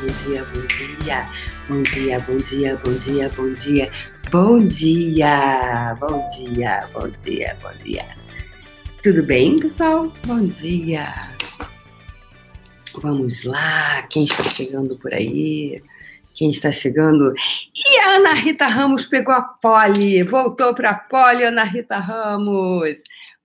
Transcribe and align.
bom 0.00 0.06
dia, 0.24 0.44
bom 0.44 0.66
dia, 0.66 1.28
bom 1.68 1.82
dia, 1.82 2.20
bom 2.20 2.36
dia. 2.38 2.76
Bom 2.78 2.94
dia, 2.94 3.28
bom 3.28 3.52
dia, 3.52 3.90
bom 4.30 4.56
dia, 4.56 5.90
bom 5.92 6.28
dia. 6.32 6.88
Bom 6.94 7.10
dia, 7.22 7.56
bom 7.62 7.84
dia. 7.84 8.06
Tudo 9.02 9.22
bem, 9.22 9.58
pessoal? 9.58 10.10
Bom 10.26 10.46
dia. 10.46 11.20
Vamos 12.94 13.44
lá, 13.44 14.02
quem 14.08 14.24
está 14.24 14.42
chegando 14.44 14.96
por 14.96 15.12
aí? 15.12 15.82
Quem 16.32 16.50
está 16.50 16.72
chegando? 16.72 17.34
E 17.74 17.98
a 17.98 18.16
Ana 18.16 18.32
Rita 18.32 18.66
Ramos 18.66 19.04
pegou 19.04 19.34
a 19.34 19.42
pole, 19.42 20.22
voltou 20.22 20.74
para 20.74 20.90
a 20.90 20.94
pole, 20.94 21.44
Ana 21.44 21.64
Rita 21.64 21.98
Ramos. 21.98 22.96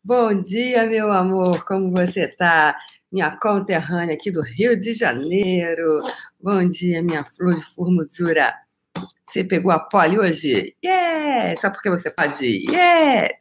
Bom 0.02 0.41
dia, 0.41 0.85
meu 0.85 1.11
amor, 1.11 1.66
como 1.66 1.91
você 1.91 2.22
está? 2.22 2.77
minha 3.16 3.31
conterrânea 3.31 4.13
aqui 4.13 4.30
do 4.30 4.41
Rio 4.41 4.80
de 4.80 4.91
Janeiro. 4.91 6.02
Bom 6.45 6.70
dia, 6.70 7.02
minha 7.02 7.23
flor 7.23 7.55
de 7.55 7.66
formosura. 7.73 8.53
Você 9.27 9.44
pegou 9.44 9.72
a 9.72 9.80
pole 9.80 10.20
hoje? 10.20 10.76
Yes! 10.86 11.59
Só 11.59 11.72
porque 11.72 11.90
você 11.90 12.12
pode? 12.12 12.45
Yes! 12.72 13.31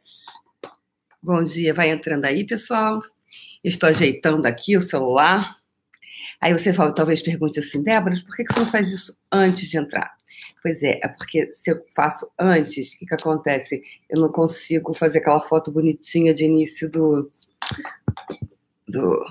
Bom 1.21 1.43
dia, 1.43 1.71
vai 1.71 1.91
entrando 1.91 2.25
aí, 2.25 2.47
pessoal. 2.47 2.99
Estou 3.63 3.89
ajeitando 3.89 4.47
aqui 4.47 4.75
o 4.75 4.81
celular. 4.81 5.55
Aí 6.41 6.51
você 6.51 6.73
talvez 6.73 7.21
pergunte 7.21 7.59
assim, 7.59 7.83
Débora, 7.83 8.15
por 8.25 8.35
que 8.35 8.43
você 8.51 8.59
não 8.59 8.71
faz 8.71 8.91
isso 8.91 9.15
antes 9.31 9.69
de 9.69 9.77
entrar? 9.77 10.11
Pois 10.63 10.81
é, 10.81 10.99
é 11.03 11.07
porque 11.07 11.51
se 11.53 11.69
eu 11.69 11.85
faço 11.95 12.27
antes, 12.39 12.95
o 12.95 12.97
que, 12.97 13.05
que 13.05 13.13
acontece? 13.13 13.83
Eu 14.09 14.19
não 14.19 14.31
consigo 14.31 14.95
fazer 14.95 15.19
aquela 15.19 15.41
foto 15.41 15.71
bonitinha 15.71 16.33
de 16.33 16.45
início 16.45 16.89
do, 16.89 17.31
do 18.87 19.23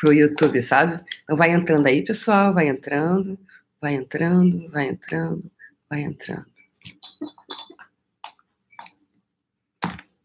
pro, 0.00 0.12
YouTube, 0.12 0.62
sabe? 0.62 0.96
Então 1.24 1.36
vai 1.36 1.50
entrando 1.50 1.86
aí, 1.86 2.04
pessoal, 2.04 2.54
vai 2.54 2.68
entrando, 2.68 3.38
vai 3.80 3.94
entrando, 3.94 4.68
vai 4.70 4.88
entrando, 4.88 5.50
vai 5.88 6.00
entrando. 6.02 6.46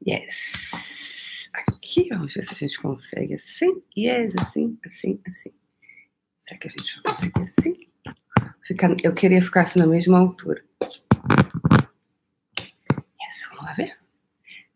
Yes. 0.08 0.72
Aqui, 1.54 2.08
vamos 2.10 2.34
ver 2.34 2.48
se 2.48 2.54
a 2.54 2.58
gente 2.58 2.80
consegue 2.80 3.36
assim. 3.36 3.84
Yes, 3.96 4.34
assim, 4.40 4.78
assim, 4.86 5.22
assim. 5.28 5.54
Será 6.48 6.60
que 6.60 6.68
a 6.68 6.72
gente 6.72 7.02
vai 7.04 7.14
conseguir 7.14 7.52
assim? 7.58 7.88
Ficar, 8.64 8.96
eu 9.04 9.14
queria 9.14 9.42
ficar 9.42 9.64
assim 9.64 9.80
na 9.80 9.88
mesma 9.88 10.18
altura. 10.20 10.64
Yes, 12.60 13.48
vamos 13.50 13.66
lá 13.66 13.74
ver? 13.74 13.98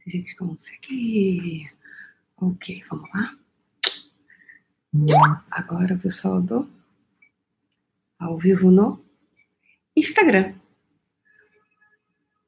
Se 0.03 0.07
a 0.07 0.09
gente 0.09 0.35
consegue. 0.35 1.71
Ok, 2.37 2.83
vamos 2.89 3.09
lá. 3.13 3.44
Agora 5.51 5.97
pessoal 5.97 6.41
do 6.41 6.69
ao 8.17 8.37
vivo 8.37 8.71
no 8.71 9.03
Instagram. 9.95 10.53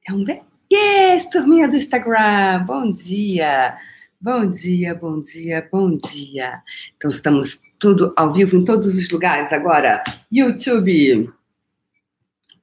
Vamos 0.08 0.26
ver? 0.26 0.44
Yes, 0.72 1.30
turminha 1.30 1.68
do 1.68 1.76
Instagram! 1.76 2.64
Bom 2.66 2.94
dia! 2.94 3.78
Bom 4.20 4.50
dia, 4.50 4.96
bom 4.96 5.22
dia, 5.22 5.68
bom 5.72 5.98
dia. 5.98 6.64
Então 6.96 7.12
estamos 7.12 7.62
tudo 7.78 8.14
ao 8.16 8.32
vivo 8.32 8.56
em 8.56 8.64
todos 8.64 8.96
os 8.96 9.10
lugares 9.10 9.52
agora. 9.52 10.02
YouTube 10.32 11.32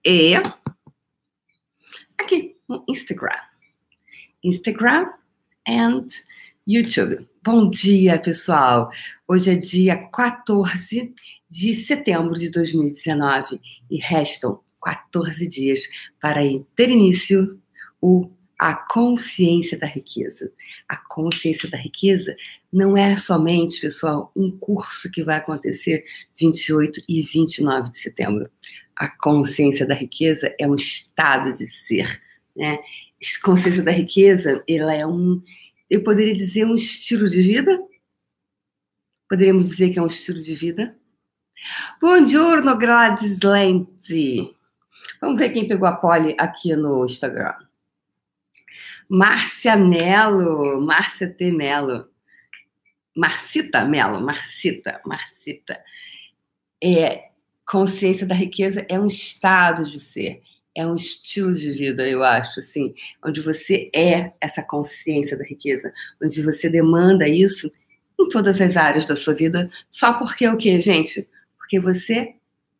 e 0.05 0.35
aqui 2.19 2.57
no 2.67 2.83
Instagram. 2.89 3.39
Instagram 4.43 5.13
and 5.69 6.09
YouTube. 6.67 7.29
Bom 7.43 7.69
dia, 7.69 8.19
pessoal. 8.19 8.91
Hoje 9.29 9.51
é 9.51 9.55
dia 9.55 9.97
14 9.97 11.13
de 11.51 11.75
setembro 11.75 12.39
de 12.39 12.49
2019 12.49 13.61
e 13.91 13.99
restam 13.99 14.61
14 14.83 15.47
dias 15.47 15.81
para 16.19 16.41
ter 16.75 16.89
início 16.89 17.61
o 18.01 18.31
a 18.59 18.73
consciência 18.73 19.77
da 19.77 19.87
riqueza. 19.87 20.51
A 20.89 20.97
consciência 20.97 21.69
da 21.69 21.77
riqueza 21.77 22.35
não 22.73 22.97
é 22.97 23.15
somente, 23.19 23.79
pessoal, 23.79 24.33
um 24.35 24.51
curso 24.51 25.11
que 25.11 25.23
vai 25.23 25.37
acontecer 25.37 26.03
28 26.41 27.03
e 27.07 27.21
29 27.21 27.91
de 27.93 27.99
setembro. 27.99 28.49
A 28.97 29.09
consciência 29.19 29.85
da 29.85 29.95
riqueza 29.95 30.55
é 30.59 30.67
um 30.67 30.77
estado 30.77 31.53
de 31.53 31.69
ser, 31.69 32.23
né? 32.57 32.79
Consciência 33.43 33.83
da 33.83 33.93
riqueza, 33.93 34.63
ela 34.67 34.95
é 34.95 35.07
um 35.07 35.43
eu 35.95 36.05
poderia 36.05 36.35
dizer 36.35 36.65
um 36.65 36.75
estilo 36.75 37.29
de 37.29 37.43
vida? 37.43 37.81
Poderíamos 39.29 39.69
dizer 39.69 39.91
que 39.91 39.99
é 39.99 40.03
um 40.03 40.07
estilo 40.07 40.39
de 40.39 40.55
vida? 40.55 40.97
Buongiorno, 42.01 42.77
Gladys 42.77 43.39
Lente. 43.41 44.55
Vamos 45.21 45.39
ver 45.39 45.51
quem 45.51 45.67
pegou 45.67 45.89
a 45.89 45.97
pole 45.97 46.35
aqui 46.39 46.75
no 46.77 47.05
Instagram. 47.05 47.55
Márcia 49.09 49.77
Melo, 49.77 50.81
Márcia 50.81 51.33
T. 51.33 51.51
Melo. 51.51 52.09
Marcita 53.17 53.85
Melo, 53.85 54.21
Marcita, 54.21 55.01
Marcita. 55.07 55.81
É, 56.83 57.31
consciência 57.65 58.27
da 58.27 58.35
riqueza 58.35 58.85
é 58.89 58.99
um 58.99 59.07
estado 59.07 59.85
de 59.85 60.01
ser 60.01 60.43
é 60.75 60.87
um 60.87 60.97
estilo 60.97 61.53
de 61.53 61.71
vida, 61.73 62.09
eu 62.09 62.23
acho, 62.25 62.61
assim, 62.61 62.95
onde 63.25 63.41
você 63.41 63.89
é 63.95 64.33
essa 64.41 64.63
consciência 64.63 65.37
da 65.37 65.45
riqueza, 65.45 65.93
onde 66.21 66.43
você 66.43 66.69
demanda 66.69 67.29
isso 67.29 67.71
em 68.19 68.29
todas 68.29 68.61
as 68.61 68.77
áreas 68.77 69.07
da 69.07 69.15
sua 69.15 69.35
vida, 69.35 69.71
só 69.91 70.15
porque 70.15 70.47
o 70.49 70.57
quê, 70.57 70.81
gente? 70.81 71.29
Porque 71.57 71.79
você 71.79 72.35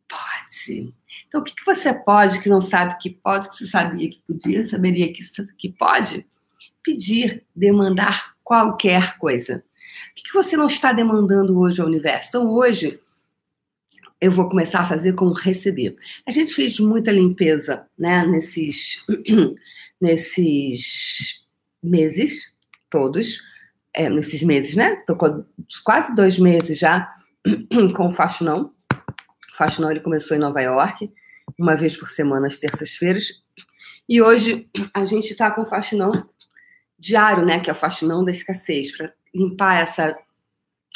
pode. 0.09 0.93
Então, 1.27 1.41
o 1.41 1.43
que, 1.43 1.55
que 1.55 1.65
você 1.65 1.93
pode 1.93 2.41
que 2.41 2.49
não 2.49 2.61
sabe 2.61 2.97
que 2.99 3.09
pode, 3.09 3.49
que 3.49 3.57
você 3.57 3.67
sabia 3.67 4.09
que 4.09 4.21
podia, 4.27 4.67
saberia 4.67 5.11
que, 5.11 5.21
que 5.57 5.69
pode? 5.69 6.25
Pedir, 6.83 7.43
demandar 7.55 8.35
qualquer 8.43 9.17
coisa. 9.17 9.63
O 10.11 10.15
que, 10.15 10.23
que 10.23 10.33
você 10.33 10.57
não 10.57 10.67
está 10.67 10.91
demandando 10.91 11.57
hoje 11.59 11.81
ao 11.81 11.87
universo? 11.87 12.29
Então, 12.29 12.51
hoje, 12.51 12.99
eu 14.25 14.31
vou 14.31 14.49
começar 14.49 14.79
a 14.79 14.87
fazer 14.87 15.13
com 15.13 15.31
receber. 15.31 15.95
A 16.25 16.31
gente 16.31 16.51
fez 16.51 16.79
muita 16.79 17.11
limpeza, 17.11 17.85
né, 17.95 18.25
nesses, 18.25 19.05
nesses 20.01 21.45
meses 21.81 22.51
todos, 22.89 23.39
é, 23.93 24.09
nesses 24.09 24.41
meses, 24.41 24.75
né? 24.75 24.95
Tô 25.05 25.15
com 25.15 25.45
quase 25.83 26.15
dois 26.15 26.39
meses 26.39 26.79
já 26.79 27.07
com 27.95 28.07
o 28.07 28.11
faxinão. 28.11 28.73
O 29.59 29.91
ele 29.91 29.99
começou 29.99 30.35
em 30.35 30.39
Nova 30.39 30.59
York, 30.59 31.11
uma 31.57 31.75
vez 31.75 31.95
por 31.95 32.09
semana, 32.09 32.47
às 32.47 32.57
terças-feiras. 32.57 33.43
E 34.09 34.21
hoje 34.21 34.67
a 34.91 35.05
gente 35.05 35.31
está 35.31 35.51
com 35.51 35.61
o 35.61 35.65
faxinão 35.65 36.27
diário, 36.97 37.45
né? 37.45 37.59
Que 37.59 37.69
é 37.69 37.73
o 37.73 37.75
faxinão 37.75 38.25
da 38.25 38.31
escassez, 38.31 38.91
para 38.97 39.13
limpar 39.33 39.83
essa, 39.83 40.17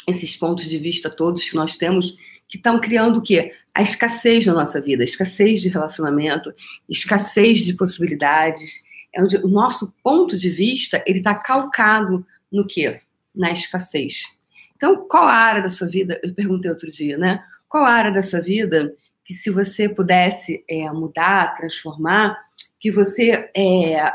esses 0.08 0.36
pontos 0.36 0.64
de 0.64 0.78
vista 0.78 1.08
todos 1.08 1.48
que 1.48 1.54
nós 1.54 1.76
temos 1.76 2.16
que 2.50 2.56
estão 2.56 2.80
criando 2.80 3.20
o 3.20 3.22
quê? 3.22 3.54
A 3.72 3.80
escassez 3.80 4.44
na 4.44 4.52
nossa 4.52 4.80
vida, 4.80 5.04
escassez 5.04 5.62
de 5.62 5.68
relacionamento, 5.68 6.52
escassez 6.88 7.60
de 7.60 7.74
possibilidades. 7.74 8.82
É 9.14 9.22
onde 9.22 9.36
o 9.36 9.48
nosso 9.48 9.94
ponto 10.02 10.36
de 10.36 10.50
vista 10.50 11.02
ele 11.06 11.18
está 11.18 11.34
calcado 11.34 12.26
no 12.50 12.66
quê? 12.66 13.00
Na 13.34 13.52
escassez. 13.52 14.36
Então, 14.76 15.06
qual 15.08 15.24
a 15.24 15.32
área 15.32 15.62
da 15.62 15.70
sua 15.70 15.86
vida? 15.86 16.20
Eu 16.22 16.34
perguntei 16.34 16.70
outro 16.70 16.90
dia, 16.90 17.16
né? 17.16 17.44
Qual 17.68 17.84
a 17.84 17.90
área 17.90 18.10
da 18.10 18.22
sua 18.22 18.40
vida 18.40 18.92
que, 19.24 19.32
se 19.34 19.50
você 19.50 19.88
pudesse 19.88 20.64
é, 20.68 20.90
mudar, 20.90 21.54
transformar, 21.54 22.36
que 22.80 22.90
você 22.90 23.48
é, 23.56 24.12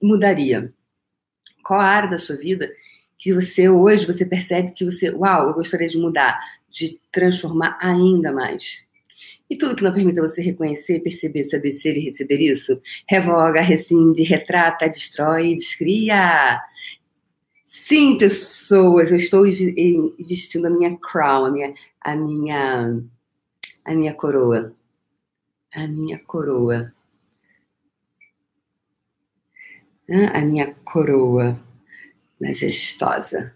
mudaria? 0.00 0.72
Qual 1.64 1.80
a 1.80 1.84
área 1.84 2.10
da 2.10 2.18
sua 2.18 2.36
vida 2.36 2.70
que 3.18 3.32
você 3.32 3.68
hoje 3.68 4.06
você 4.06 4.24
percebe 4.24 4.72
que 4.72 4.84
você, 4.84 5.10
uau, 5.10 5.48
eu 5.48 5.54
gostaria 5.54 5.88
de 5.88 5.98
mudar? 5.98 6.38
De 6.72 6.98
transformar 7.12 7.78
ainda 7.80 8.32
mais. 8.32 8.86
E 9.48 9.56
tudo 9.56 9.76
que 9.76 9.84
não 9.84 9.92
permita 9.92 10.22
você 10.22 10.40
reconhecer, 10.40 11.00
perceber, 11.00 11.44
saber 11.44 11.72
ser 11.72 11.96
e 11.96 12.00
receber 12.00 12.40
isso, 12.40 12.80
revoga, 13.06 13.60
rescinde, 13.60 14.22
retrata, 14.22 14.88
destrói, 14.88 15.54
descria. 15.54 16.58
Sim, 17.62 18.16
pessoas, 18.16 19.10
eu 19.10 19.18
estou 19.18 19.44
vestindo 20.26 20.66
a 20.66 20.70
minha 20.70 20.96
crown, 20.96 21.44
a 21.44 21.50
minha, 21.50 21.74
a 22.00 22.16
minha, 22.16 23.02
a 23.84 23.94
minha 23.94 24.14
coroa. 24.14 24.74
A 25.74 25.86
minha 25.86 26.18
coroa. 26.18 26.92
A 30.32 30.40
minha 30.40 30.74
coroa 30.84 31.58
majestosa 32.40 33.54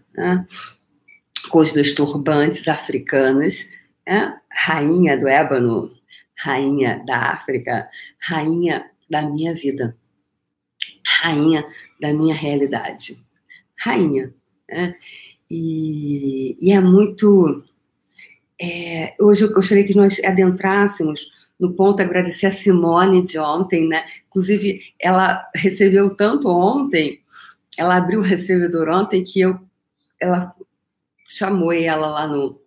com 1.51 1.59
os 1.59 1.73
meus 1.73 1.95
turbantes 1.95 2.67
africanos, 2.69 3.71
né? 4.07 4.39
rainha 4.51 5.19
do 5.19 5.29
ébano, 5.29 5.93
rainha 6.37 7.03
da 7.07 7.33
África, 7.33 7.89
rainha 8.21 8.91
da 9.09 9.23
minha 9.23 9.55
vida, 9.55 9.97
rainha 11.23 11.65
da 12.01 12.13
minha 12.13 12.35
realidade, 12.35 13.19
rainha. 13.79 14.33
Né? 14.69 14.97
E 15.51 16.57
E, 16.61 16.73
é 16.73 16.81
muito. 16.81 17.63
É, 18.61 19.15
hoje 19.21 19.43
eu 19.43 19.53
gostaria 19.53 19.85
que 19.85 19.95
nós 19.95 20.23
adentrássemos 20.25 21.31
no 21.59 21.73
ponto, 21.73 22.03
agradecer 22.03 22.47
a 22.47 22.51
Simone 22.51 23.23
de 23.23 23.39
ontem, 23.39 23.89
né? 23.89 24.05
Inclusive, 24.29 24.81
ela 25.01 25.49
recebeu 25.55 26.15
tanto 26.15 26.49
ontem, 26.49 27.21
ela 27.79 27.97
abriu 27.97 28.21
o 28.21 28.23
recebedor 28.23 28.89
ontem 28.89 29.25
que 29.25 29.41
eu, 29.41 29.59
ela 30.21 30.55
chamou 31.29 31.73
ela 31.73 32.09
lá 32.09 32.27
no, 32.27 32.61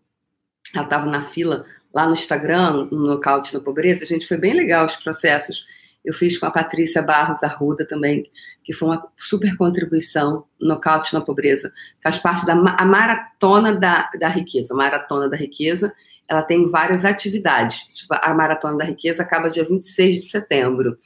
ela 0.74 0.84
estava 0.84 1.06
na 1.06 1.22
fila 1.22 1.66
lá 1.94 2.06
no 2.06 2.14
Instagram, 2.14 2.88
no 2.92 3.08
Nocaute 3.08 3.54
na 3.54 3.60
Pobreza, 3.60 4.06
gente, 4.06 4.28
foi 4.28 4.38
bem 4.38 4.54
legal 4.54 4.86
os 4.86 4.96
processos. 4.96 5.66
Eu 6.04 6.14
fiz 6.14 6.38
com 6.38 6.46
a 6.46 6.52
Patrícia 6.52 7.02
Barros 7.02 7.44
Arruda 7.44 7.86
também, 7.86 8.30
que 8.64 8.74
foi 8.74 8.90
uma 8.90 9.08
super 9.18 9.56
contribuição 9.58 10.46
no 10.60 10.70
Nocaute 10.70 11.14
na 11.14 11.22
Pobreza. 11.22 11.74
Faz 12.02 12.20
parte 12.20 12.46
da 12.46 12.54
a 12.54 12.86
maratona 12.86 13.76
da, 13.76 14.10
da 14.18 14.30
riqueza, 14.30 14.74
maratona 14.74 15.28
da 15.28 15.36
riqueza. 15.36 15.94
Ela 16.28 16.44
tem 16.44 16.70
várias 16.70 17.04
atividades. 17.04 18.08
A 18.10 18.34
maratona 18.34 18.78
da 18.78 18.86
riqueza 18.86 19.24
acaba 19.24 19.50
dia 19.50 19.66
26 19.66 20.20
de 20.20 20.26
setembro. 20.30 20.98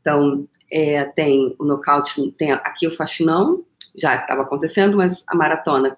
Então, 0.00 0.48
é, 0.70 1.04
tem 1.04 1.54
o 1.58 1.64
nocaute, 1.64 2.32
tem 2.38 2.52
aqui 2.52 2.86
o 2.86 2.94
faxinão, 2.94 3.64
já 3.96 4.14
estava 4.14 4.42
acontecendo, 4.42 4.96
mas 4.96 5.22
a 5.26 5.34
maratona 5.34 5.96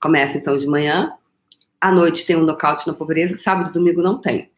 começa 0.00 0.38
então 0.38 0.56
de 0.56 0.66
manhã, 0.66 1.12
à 1.80 1.92
noite 1.92 2.26
tem 2.26 2.36
um 2.36 2.44
nocaute 2.44 2.86
na 2.86 2.94
pobreza, 2.94 3.38
sábado 3.38 3.70
e 3.70 3.72
domingo 3.72 4.02
não 4.02 4.20
tem. 4.20 4.50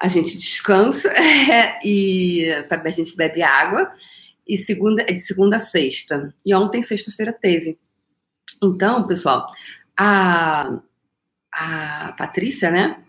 A 0.00 0.08
gente 0.08 0.38
descansa 0.38 1.08
é, 1.12 1.78
e 1.84 2.50
a 2.68 2.90
gente 2.90 3.16
bebe 3.16 3.42
água 3.42 3.92
e 4.46 4.56
segunda 4.56 5.02
é 5.02 5.12
de 5.12 5.20
segunda 5.20 5.56
a 5.56 5.60
sexta. 5.60 6.34
E 6.44 6.54
ontem, 6.54 6.82
sexta-feira, 6.82 7.32
teve. 7.32 7.78
Então, 8.62 9.06
pessoal, 9.06 9.46
a, 9.96 10.80
a 11.52 12.12
Patrícia, 12.18 12.70
né, 12.70 13.02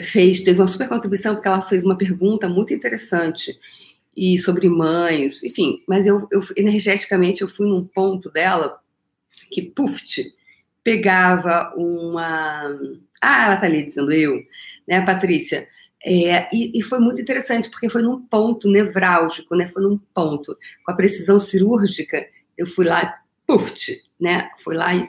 fez, 0.00 0.40
teve 0.40 0.60
uma 0.60 0.66
super 0.66 0.88
contribuição 0.88 1.34
porque 1.34 1.48
ela 1.48 1.62
fez 1.62 1.84
uma 1.84 1.96
pergunta 1.96 2.48
muito 2.48 2.72
interessante 2.72 3.58
e 4.16 4.38
sobre 4.38 4.68
mães, 4.68 5.42
enfim, 5.42 5.82
mas 5.86 6.06
eu, 6.06 6.28
eu 6.30 6.42
energeticamente 6.56 7.42
eu 7.42 7.48
fui 7.48 7.66
num 7.66 7.84
ponto 7.84 8.30
dela 8.30 8.78
que, 9.52 9.62
puf, 9.62 10.32
pegava 10.82 11.72
uma. 11.76 12.78
Ah, 13.20 13.46
ela 13.46 13.56
tá 13.56 13.66
ali 13.66 13.84
dizendo 13.84 14.12
eu, 14.12 14.42
né, 14.86 15.04
Patrícia? 15.04 15.68
É, 16.04 16.48
e, 16.52 16.76
e, 16.76 16.82
foi 16.82 16.98
muito 16.98 17.20
interessante, 17.22 17.70
porque 17.70 17.88
foi 17.88 18.02
num 18.02 18.20
ponto 18.26 18.68
nevrálgico, 18.68 19.54
né? 19.54 19.68
Foi 19.68 19.82
num 19.82 19.98
ponto. 20.12 20.56
Com 20.84 20.92
a 20.92 20.96
precisão 20.96 21.38
cirúrgica, 21.38 22.26
eu 22.58 22.66
fui 22.66 22.84
lá, 22.84 23.20
puf, 23.46 24.02
né? 24.20 24.50
Fui 24.58 24.74
lá 24.74 24.94
e 24.94 25.08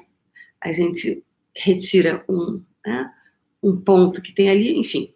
a 0.61 0.71
gente 0.71 1.23
retira 1.55 2.23
um, 2.29 2.63
né, 2.85 3.11
um 3.61 3.75
ponto 3.79 4.21
que 4.21 4.33
tem 4.33 4.49
ali, 4.49 4.77
enfim. 4.79 5.13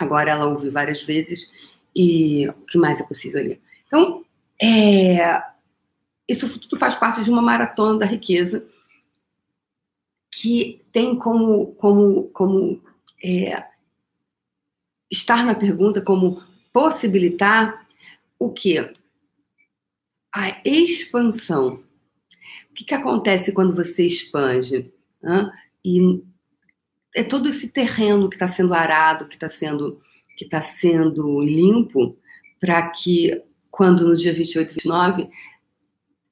Agora 0.00 0.30
ela 0.30 0.46
ouve 0.46 0.68
várias 0.68 1.02
vezes 1.02 1.50
e 1.94 2.48
o 2.48 2.66
que 2.66 2.78
mais 2.78 3.00
é 3.00 3.04
possível 3.04 3.40
ali. 3.40 3.60
Então, 3.86 4.24
é, 4.60 5.42
isso 6.28 6.58
tudo 6.58 6.78
faz 6.78 6.94
parte 6.94 7.22
de 7.22 7.30
uma 7.30 7.42
maratona 7.42 7.98
da 7.98 8.06
riqueza 8.06 8.66
que 10.30 10.84
tem 10.90 11.16
como, 11.16 11.74
como, 11.74 12.24
como 12.28 12.82
é, 13.22 13.66
estar 15.10 15.44
na 15.44 15.54
pergunta, 15.54 16.00
como 16.00 16.42
possibilitar 16.72 17.86
o 18.38 18.50
que? 18.50 18.78
A 20.34 20.60
expansão. 20.64 21.84
O 22.70 22.74
que, 22.74 22.84
que 22.84 22.94
acontece 22.94 23.52
quando 23.52 23.74
você 23.74 24.06
expande? 24.06 24.90
Né? 25.22 25.52
E 25.84 26.22
é 27.14 27.22
todo 27.22 27.48
esse 27.48 27.68
terreno 27.68 28.30
que 28.30 28.36
está 28.36 28.48
sendo 28.48 28.72
arado, 28.72 29.28
que 29.28 29.34
está 29.34 29.50
sendo, 29.50 30.00
que 30.36 30.46
tá 30.46 30.62
sendo 30.62 31.40
limpo, 31.42 32.16
para 32.58 32.88
que 32.88 33.42
quando 33.70 34.08
no 34.08 34.16
dia 34.16 34.32
28 34.32 34.70
e 34.70 34.74
29 34.74 35.30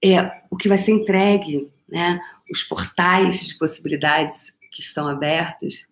é 0.02 0.43
o 0.50 0.56
que 0.56 0.69
vai 0.69 0.79
ser 0.79 0.93
entregue 0.93 1.70
né? 1.91 2.20
os 2.50 2.62
portais 2.62 3.41
de 3.41 3.55
possibilidades 3.56 4.52
que 4.70 4.81
estão 4.81 5.08
abertos, 5.08 5.88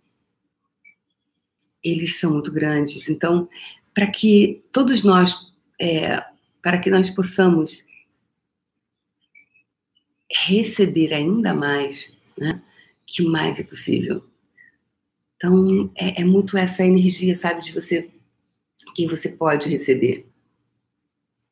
eles 1.83 2.19
são 2.19 2.33
muito 2.33 2.53
grandes. 2.53 3.09
Então, 3.09 3.49
para 3.93 4.07
que 4.07 4.65
todos 4.73 5.03
nós, 5.03 5.53
é, 5.81 6.25
para 6.63 6.79
que 6.79 6.91
nós 6.91 7.11
possamos 7.11 7.85
receber 10.31 11.13
ainda 11.13 11.55
mais, 11.55 12.13
né? 12.37 12.63
que 13.07 13.23
mais 13.23 13.59
é 13.59 13.63
possível. 13.63 14.25
Então, 15.37 15.91
é, 15.97 16.21
é 16.21 16.25
muito 16.25 16.57
essa 16.59 16.85
energia, 16.85 17.35
sabe, 17.35 17.63
de 17.63 17.73
você, 17.73 18.11
que 18.95 19.07
você 19.07 19.29
pode 19.29 19.69
receber. 19.69 20.29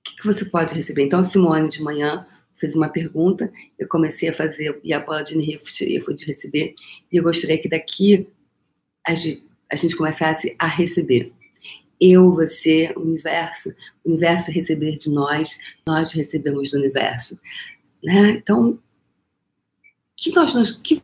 O 0.01 0.11
que, 0.11 0.17
que 0.17 0.27
você 0.27 0.45
pode 0.45 0.75
receber? 0.75 1.05
Então, 1.05 1.25
Simone, 1.25 1.69
de 1.69 1.83
manhã, 1.83 2.27
fez 2.57 2.75
uma 2.75 2.89
pergunta, 2.89 3.53
eu 3.79 3.87
comecei 3.89 4.29
a 4.29 4.33
fazer 4.33 4.81
e 4.83 4.93
a 4.93 5.01
bola 5.01 5.23
de 5.23 5.35
energia 5.35 6.03
foi 6.03 6.15
de 6.15 6.25
receber, 6.25 6.75
e 7.13 7.17
eu 7.17 7.23
gostaria 7.23 7.59
que 7.59 7.69
daqui 7.69 8.29
a 9.07 9.15
gente, 9.15 9.47
a 9.71 9.77
gente 9.77 9.97
começasse 9.97 10.55
a 10.59 10.67
receber. 10.67 11.33
Eu, 12.01 12.33
você, 12.33 12.93
o 12.97 13.01
universo, 13.01 13.75
o 14.05 14.11
universo 14.11 14.51
receber 14.51 14.99
de 14.99 15.11
nós, 15.11 15.59
nós 15.87 16.13
recebemos 16.13 16.71
do 16.71 16.79
universo. 16.79 17.41
Né? 18.03 18.31
Então, 18.31 18.79
que 20.17 20.35
nós, 20.35 20.55
nós 20.55 20.71
que 20.73 21.03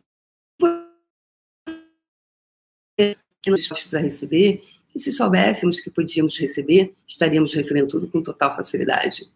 nós 3.47 3.59
dispostos 3.59 3.93
a 3.93 3.99
receber, 3.99 4.63
e 4.95 4.99
se 4.99 5.11
soubéssemos 5.11 5.79
que 5.79 5.89
podíamos 5.89 6.37
receber, 6.39 6.93
estaríamos 7.07 7.53
recebendo 7.53 7.87
tudo 7.87 8.07
com 8.07 8.21
total 8.21 8.55
facilidade. 8.55 9.27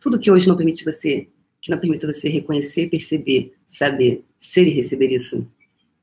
Tudo 0.00 0.18
que 0.18 0.30
hoje 0.30 0.48
não 0.48 0.56
permite 0.56 0.84
você 0.84 1.28
que 1.66 1.70
não 1.72 1.78
permita 1.80 2.06
você 2.06 2.28
reconhecer, 2.28 2.88
perceber, 2.88 3.52
saber, 3.66 4.24
ser 4.38 4.68
e 4.68 4.70
receber 4.70 5.10
isso. 5.10 5.44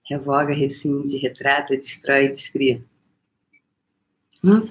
Revoga, 0.09 0.53
rescinde, 0.53 1.17
retrata, 1.17 1.77
destrói, 1.77 2.27
descria. 2.27 2.83
Hum? 4.43 4.67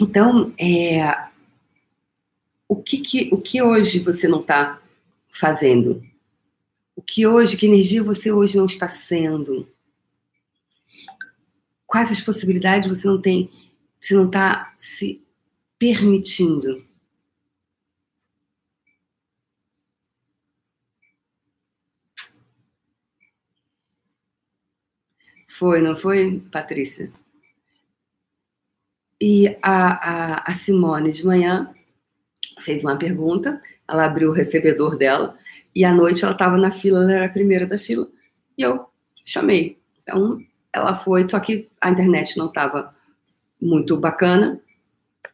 Então, 0.00 0.54
é, 0.58 1.28
o, 2.66 2.76
que, 2.76 2.96
que, 2.96 3.28
o 3.30 3.36
que 3.36 3.60
hoje 3.60 3.98
você 3.98 4.26
não 4.26 4.40
está 4.40 4.80
fazendo? 5.28 6.02
O 6.96 7.02
que 7.02 7.26
hoje, 7.26 7.58
que 7.58 7.66
energia 7.66 8.02
você 8.02 8.32
hoje 8.32 8.56
não 8.56 8.64
está 8.64 8.88
sendo? 8.88 9.68
Quais 11.86 12.10
as 12.10 12.22
possibilidades 12.22 12.88
você 12.88 13.06
não 13.06 13.20
tem, 13.20 13.50
você 14.00 14.14
não 14.14 14.24
está 14.24 14.74
se 14.80 15.22
permitindo? 15.78 16.88
Foi, 25.60 25.82
não 25.82 25.94
foi, 25.94 26.42
Patrícia? 26.50 27.12
E 29.20 29.58
a, 29.60 30.38
a, 30.40 30.50
a 30.50 30.54
Simone 30.54 31.12
de 31.12 31.22
manhã 31.22 31.70
fez 32.60 32.82
uma 32.82 32.96
pergunta, 32.96 33.60
ela 33.86 34.06
abriu 34.06 34.30
o 34.30 34.32
recebedor 34.32 34.96
dela, 34.96 35.36
e 35.74 35.84
à 35.84 35.92
noite 35.92 36.24
ela 36.24 36.32
estava 36.32 36.56
na 36.56 36.70
fila, 36.70 37.02
ela 37.02 37.12
era 37.12 37.26
a 37.26 37.28
primeira 37.28 37.66
da 37.66 37.76
fila, 37.76 38.08
e 38.56 38.62
eu 38.62 38.86
chamei. 39.22 39.78
Então, 40.00 40.42
ela 40.72 40.96
foi, 40.96 41.28
só 41.28 41.38
que 41.38 41.68
a 41.78 41.90
internet 41.90 42.38
não 42.38 42.46
estava 42.46 42.96
muito 43.60 43.98
bacana 43.98 44.58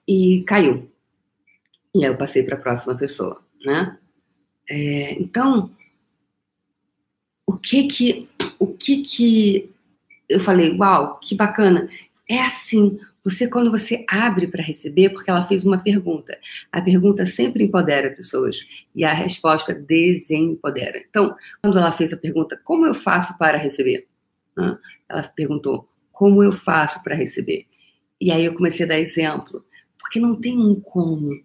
e 0.08 0.42
caiu. 0.42 0.90
E 1.94 2.04
aí 2.04 2.10
eu 2.10 2.18
passei 2.18 2.42
para 2.42 2.56
a 2.56 2.60
próxima 2.60 2.96
pessoa, 2.96 3.40
né? 3.64 3.96
É, 4.68 5.12
então, 5.20 5.70
o 7.46 7.56
que 7.56 7.86
que, 7.86 8.28
o 8.58 8.66
que 8.66 9.04
que 9.04 9.75
eu 10.28 10.40
falei, 10.40 10.76
uau, 10.76 11.18
que 11.20 11.34
bacana. 11.34 11.88
É 12.28 12.40
assim, 12.40 12.98
você 13.24 13.48
quando 13.48 13.70
você 13.70 14.04
abre 14.08 14.46
para 14.46 14.62
receber, 14.62 15.10
porque 15.10 15.30
ela 15.30 15.46
fez 15.46 15.64
uma 15.64 15.78
pergunta. 15.78 16.38
A 16.70 16.80
pergunta 16.80 17.26
sempre 17.26 17.64
empodera 17.64 18.10
pessoas 18.10 18.58
e 18.94 19.04
a 19.04 19.12
resposta 19.12 19.74
desempodera. 19.74 20.98
Então, 21.08 21.36
quando 21.62 21.78
ela 21.78 21.92
fez 21.92 22.12
a 22.12 22.16
pergunta, 22.16 22.60
como 22.64 22.86
eu 22.86 22.94
faço 22.94 23.36
para 23.36 23.58
receber? 23.58 24.06
Ela 25.08 25.22
perguntou, 25.34 25.88
como 26.12 26.42
eu 26.42 26.52
faço 26.52 27.02
para 27.02 27.14
receber? 27.14 27.66
E 28.20 28.32
aí 28.32 28.44
eu 28.44 28.54
comecei 28.54 28.86
a 28.86 28.88
dar 28.88 28.98
exemplo, 28.98 29.64
porque 29.98 30.18
não 30.18 30.40
tem 30.40 30.58
um 30.58 30.80
como, 30.80 31.42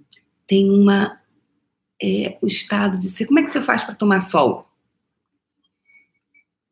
tem 0.47 0.69
uma 0.69 1.19
é, 2.01 2.37
o 2.41 2.47
estado 2.47 2.97
de 2.97 3.09
ser. 3.09 3.25
Como 3.25 3.39
é 3.39 3.43
que 3.43 3.51
você 3.51 3.61
faz 3.61 3.83
para 3.83 3.95
tomar 3.95 4.21
sol? 4.21 4.70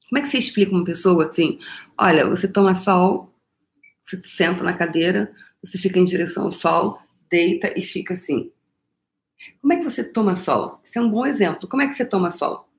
Como 0.09 0.19
é 0.19 0.21
que 0.21 0.31
você 0.31 0.39
explica 0.39 0.71
uma 0.71 0.83
pessoa 0.83 1.27
assim? 1.27 1.59
Olha, 1.97 2.27
você 2.27 2.47
toma 2.47 2.75
sol, 2.75 3.33
você 4.03 4.21
senta 4.23 4.63
na 4.63 4.73
cadeira, 4.73 5.31
você 5.61 5.77
fica 5.77 5.99
em 5.99 6.05
direção 6.05 6.45
ao 6.45 6.51
sol, 6.51 6.99
deita 7.29 7.71
e 7.77 7.83
fica 7.83 8.15
assim. 8.15 8.51
Como 9.61 9.73
é 9.73 9.77
que 9.77 9.83
você 9.83 10.03
toma 10.03 10.35
sol? 10.35 10.81
Isso 10.83 10.97
é 10.97 11.01
um 11.01 11.09
bom 11.09 11.25
exemplo. 11.25 11.67
Como 11.67 11.81
é 11.81 11.87
que 11.87 11.93
você 11.93 12.05
toma 12.05 12.31
sol? 12.31 12.69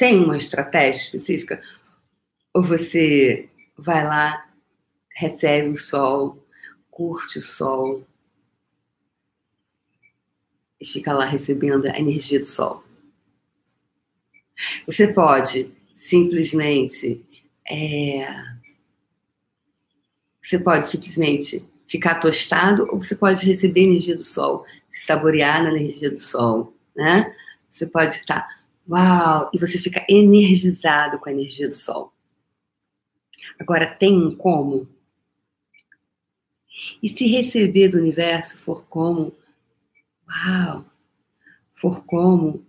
tem 0.00 0.24
uma 0.24 0.38
estratégia 0.38 1.02
específica? 1.02 1.62
Ou 2.54 2.62
você 2.62 3.50
vai 3.76 4.02
lá, 4.02 4.48
recebe 5.14 5.68
o 5.68 5.78
sol, 5.78 6.42
curte 6.90 7.38
o 7.38 7.42
sol 7.42 8.06
e 10.80 10.86
fica 10.86 11.12
lá 11.12 11.26
recebendo 11.26 11.84
a 11.84 11.98
energia 11.98 12.40
do 12.40 12.46
sol? 12.46 12.82
Você 14.86 15.08
pode 15.08 15.72
simplesmente. 15.96 17.24
É, 17.68 18.26
você 20.42 20.58
pode 20.58 20.90
simplesmente 20.90 21.64
ficar 21.86 22.16
tostado 22.16 22.88
ou 22.90 23.02
você 23.02 23.14
pode 23.14 23.46
receber 23.46 23.82
energia 23.82 24.16
do 24.16 24.24
sol, 24.24 24.64
se 24.90 25.06
saborear 25.06 25.62
na 25.62 25.70
energia 25.70 26.10
do 26.10 26.18
sol, 26.18 26.74
né? 26.96 27.34
Você 27.68 27.86
pode 27.86 28.14
estar, 28.14 28.48
uau, 28.88 29.48
e 29.52 29.58
você 29.58 29.78
fica 29.78 30.04
energizado 30.08 31.20
com 31.20 31.28
a 31.28 31.32
energia 31.32 31.68
do 31.68 31.74
sol. 31.74 32.12
Agora, 33.58 33.86
tem 33.86 34.16
um 34.16 34.34
como? 34.34 34.88
E 37.02 37.08
se 37.08 37.26
receber 37.28 37.88
do 37.88 37.98
universo 37.98 38.58
for 38.60 38.86
como, 38.86 39.32
uau, 40.28 40.84
for 41.74 42.04
como 42.04 42.66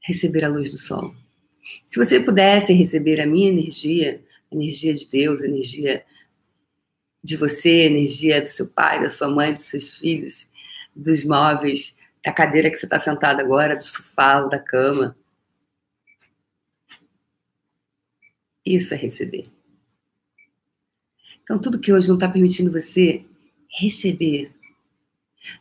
receber 0.00 0.44
a 0.44 0.48
luz 0.48 0.70
do 0.70 0.78
sol? 0.78 1.14
Se 1.86 1.98
você 1.98 2.20
pudesse 2.20 2.72
receber 2.72 3.20
a 3.20 3.26
minha 3.26 3.48
energia, 3.48 4.22
a 4.50 4.54
energia 4.54 4.94
de 4.94 5.06
Deus, 5.08 5.42
a 5.42 5.46
energia 5.46 6.04
de 7.22 7.36
você, 7.36 7.68
a 7.68 7.86
energia 7.86 8.40
do 8.40 8.48
seu 8.48 8.66
pai, 8.66 9.02
da 9.02 9.10
sua 9.10 9.28
mãe, 9.28 9.52
dos 9.52 9.64
seus 9.64 9.96
filhos, 9.96 10.50
dos 10.94 11.24
móveis, 11.24 11.96
da 12.24 12.32
cadeira 12.32 12.70
que 12.70 12.76
você 12.76 12.86
está 12.86 12.98
sentado 12.98 13.40
agora, 13.40 13.76
do 13.76 13.84
sofá, 13.84 14.40
da 14.42 14.58
cama. 14.58 15.16
Isso 18.64 18.92
é 18.92 18.96
receber. 18.96 19.48
Então, 21.42 21.58
tudo 21.58 21.78
que 21.78 21.92
hoje 21.92 22.08
não 22.08 22.16
está 22.16 22.28
permitindo 22.28 22.70
você 22.70 23.24
receber, 23.70 24.52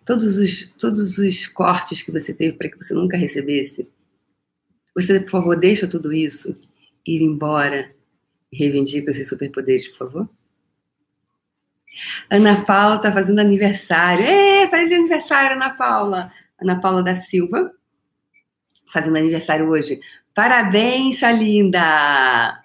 todos 0.06 0.38
os, 0.38 0.70
todos 0.78 1.18
os 1.18 1.48
cortes 1.48 2.02
que 2.02 2.12
você 2.12 2.34
teve 2.34 2.58
para 2.58 2.70
que 2.70 2.78
você 2.78 2.94
nunca 2.94 3.16
recebesse, 3.16 3.88
você, 5.02 5.20
por 5.20 5.30
favor, 5.30 5.56
deixa 5.56 5.88
tudo 5.88 6.12
isso 6.12 6.60
ir 7.06 7.22
embora 7.22 7.92
e 8.52 8.58
reivindica 8.58 9.12
esses 9.12 9.30
superpoderes, 9.30 9.88
por 9.90 9.98
favor? 9.98 10.30
Ana 12.30 12.66
Paula 12.66 12.96
está 12.96 13.12
fazendo 13.12 13.40
aniversário. 13.40 14.26
Ê, 14.26 14.68
feliz 14.70 14.98
aniversário, 14.98 15.56
Ana 15.56 15.72
Paula. 15.72 16.32
Ana 16.60 16.82
Paula 16.82 17.04
da 17.04 17.16
Silva, 17.16 17.72
fazendo 18.92 19.18
aniversário 19.18 19.70
hoje. 19.70 20.00
Parabéns, 20.34 21.20
sua 21.20 21.32
linda! 21.32 22.64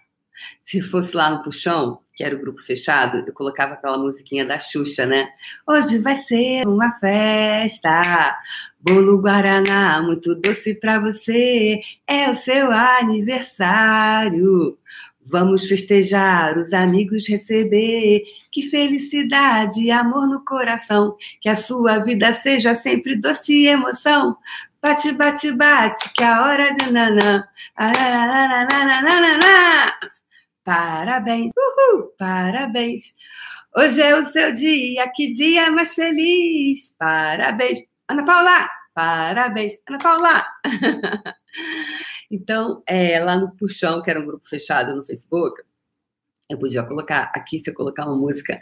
Se 0.63 0.81
fosse 0.81 1.15
lá 1.15 1.31
no 1.31 1.43
Puxão, 1.43 2.01
que 2.15 2.25
era 2.25 2.35
o 2.35 2.39
grupo 2.39 2.63
fechado, 2.63 3.19
eu 3.27 3.33
colocava 3.33 3.75
aquela 3.75 3.99
musiquinha 3.99 4.45
da 4.45 4.59
Xuxa, 4.59 5.05
né? 5.05 5.29
Hoje 5.67 5.99
vai 5.99 6.17
ser 6.23 6.67
uma 6.67 6.93
festa, 6.99 8.39
bolo 8.83 9.21
Guaraná, 9.21 10.03
muito 10.03 10.35
doce 10.35 10.75
pra 10.75 10.99
você, 10.99 11.81
é 12.07 12.31
o 12.31 12.37
seu 12.37 12.71
aniversário. 12.73 14.79
Vamos 15.25 15.69
festejar, 15.69 16.59
os 16.59 16.73
amigos 16.73 17.29
receber. 17.29 18.23
Que 18.51 18.63
felicidade 18.63 19.91
amor 19.91 20.27
no 20.27 20.45
coração. 20.45 21.17
Que 21.41 21.49
a 21.49 21.57
sua 21.57 21.99
vida 22.01 22.35
seja 22.35 22.75
sempre 22.75 23.17
doce 23.17 23.53
e 23.53 23.69
emoção. 23.69 24.37
Bate, 24.83 25.13
bate, 25.13 25.53
bate, 25.53 26.13
que 26.13 26.25
a 26.25 26.43
hora 26.43 26.75
de 26.75 26.93
nanã. 26.93 27.45
Parabéns, 30.65 31.53
uhul, 31.57 32.09
parabéns. 32.19 33.15
Hoje 33.77 34.03
é 34.03 34.17
o 34.17 34.27
seu 34.33 34.53
dia, 34.53 35.09
que 35.15 35.33
dia 35.33 35.71
mais 35.71 35.95
feliz. 35.95 36.95
Parabéns. 36.99 37.92
Ana 38.13 38.27
Paula, 38.27 38.69
parabéns. 38.93 39.83
Ana 39.89 39.99
Paula. 39.99 40.47
então, 42.31 42.83
é, 42.87 43.19
lá 43.19 43.39
no 43.39 43.57
Puxão, 43.57 44.03
que 44.03 44.11
era 44.11 44.21
um 44.21 44.27
grupo 44.27 44.47
fechado 44.47 44.95
no 44.95 45.03
Facebook, 45.03 45.63
eu 46.47 46.59
podia 46.59 46.83
colocar, 46.83 47.33
aqui 47.35 47.59
se 47.59 47.71
eu 47.71 47.75
colocar 47.75 48.05
uma 48.05 48.15
música, 48.15 48.61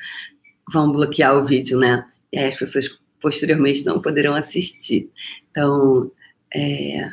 vão 0.72 0.92
bloquear 0.92 1.36
o 1.36 1.44
vídeo, 1.44 1.80
né? 1.80 2.08
E 2.30 2.38
aí 2.38 2.46
as 2.46 2.56
pessoas 2.56 2.96
posteriormente 3.20 3.84
não 3.84 4.00
poderão 4.00 4.36
assistir. 4.36 5.10
Então, 5.50 6.12
é... 6.54 7.10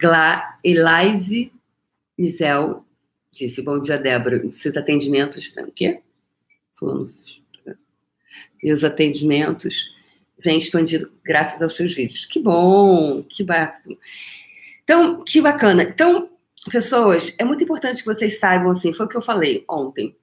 Gla... 0.00 0.58
Elaise 0.64 1.52
Misel 2.18 2.84
Disse, 3.30 3.62
bom 3.62 3.80
dia, 3.80 3.96
Débora. 3.96 4.52
Seus 4.52 4.76
atendimentos 4.76 5.56
o 5.56 5.70
quê? 5.70 6.02
Falando. 6.72 7.14
Meus 8.60 8.82
atendimentos 8.82 9.99
vêm 10.42 10.58
expandido 10.58 11.12
graças 11.24 11.60
aos 11.60 11.76
seus 11.76 11.94
vídeos. 11.94 12.24
Que 12.24 12.40
bom, 12.40 13.22
que 13.22 13.44
básico. 13.44 13.96
Então, 14.82 15.22
que 15.22 15.40
bacana. 15.40 15.82
Então, 15.84 16.30
pessoas, 16.70 17.36
é 17.38 17.44
muito 17.44 17.62
importante 17.62 18.02
que 18.02 18.12
vocês 18.12 18.38
saibam, 18.38 18.72
assim, 18.72 18.92
foi 18.92 19.06
o 19.06 19.08
que 19.08 19.16
eu 19.16 19.22
falei 19.22 19.64
ontem. 19.68 20.16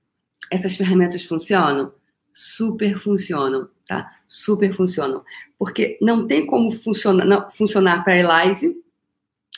Essas 0.52 0.76
ferramentas 0.76 1.24
funcionam? 1.24 1.94
Super 2.34 2.98
funcionam, 2.98 3.70
tá? 3.88 4.12
Super 4.28 4.74
funcionam. 4.74 5.24
Porque 5.58 5.98
não 6.02 6.28
tem 6.28 6.46
como 6.46 6.72
funcionar, 6.72 7.26
não, 7.26 7.50
funcionar 7.50 8.04
para 8.04 8.14
a 8.14 8.46
Elise 8.48 8.76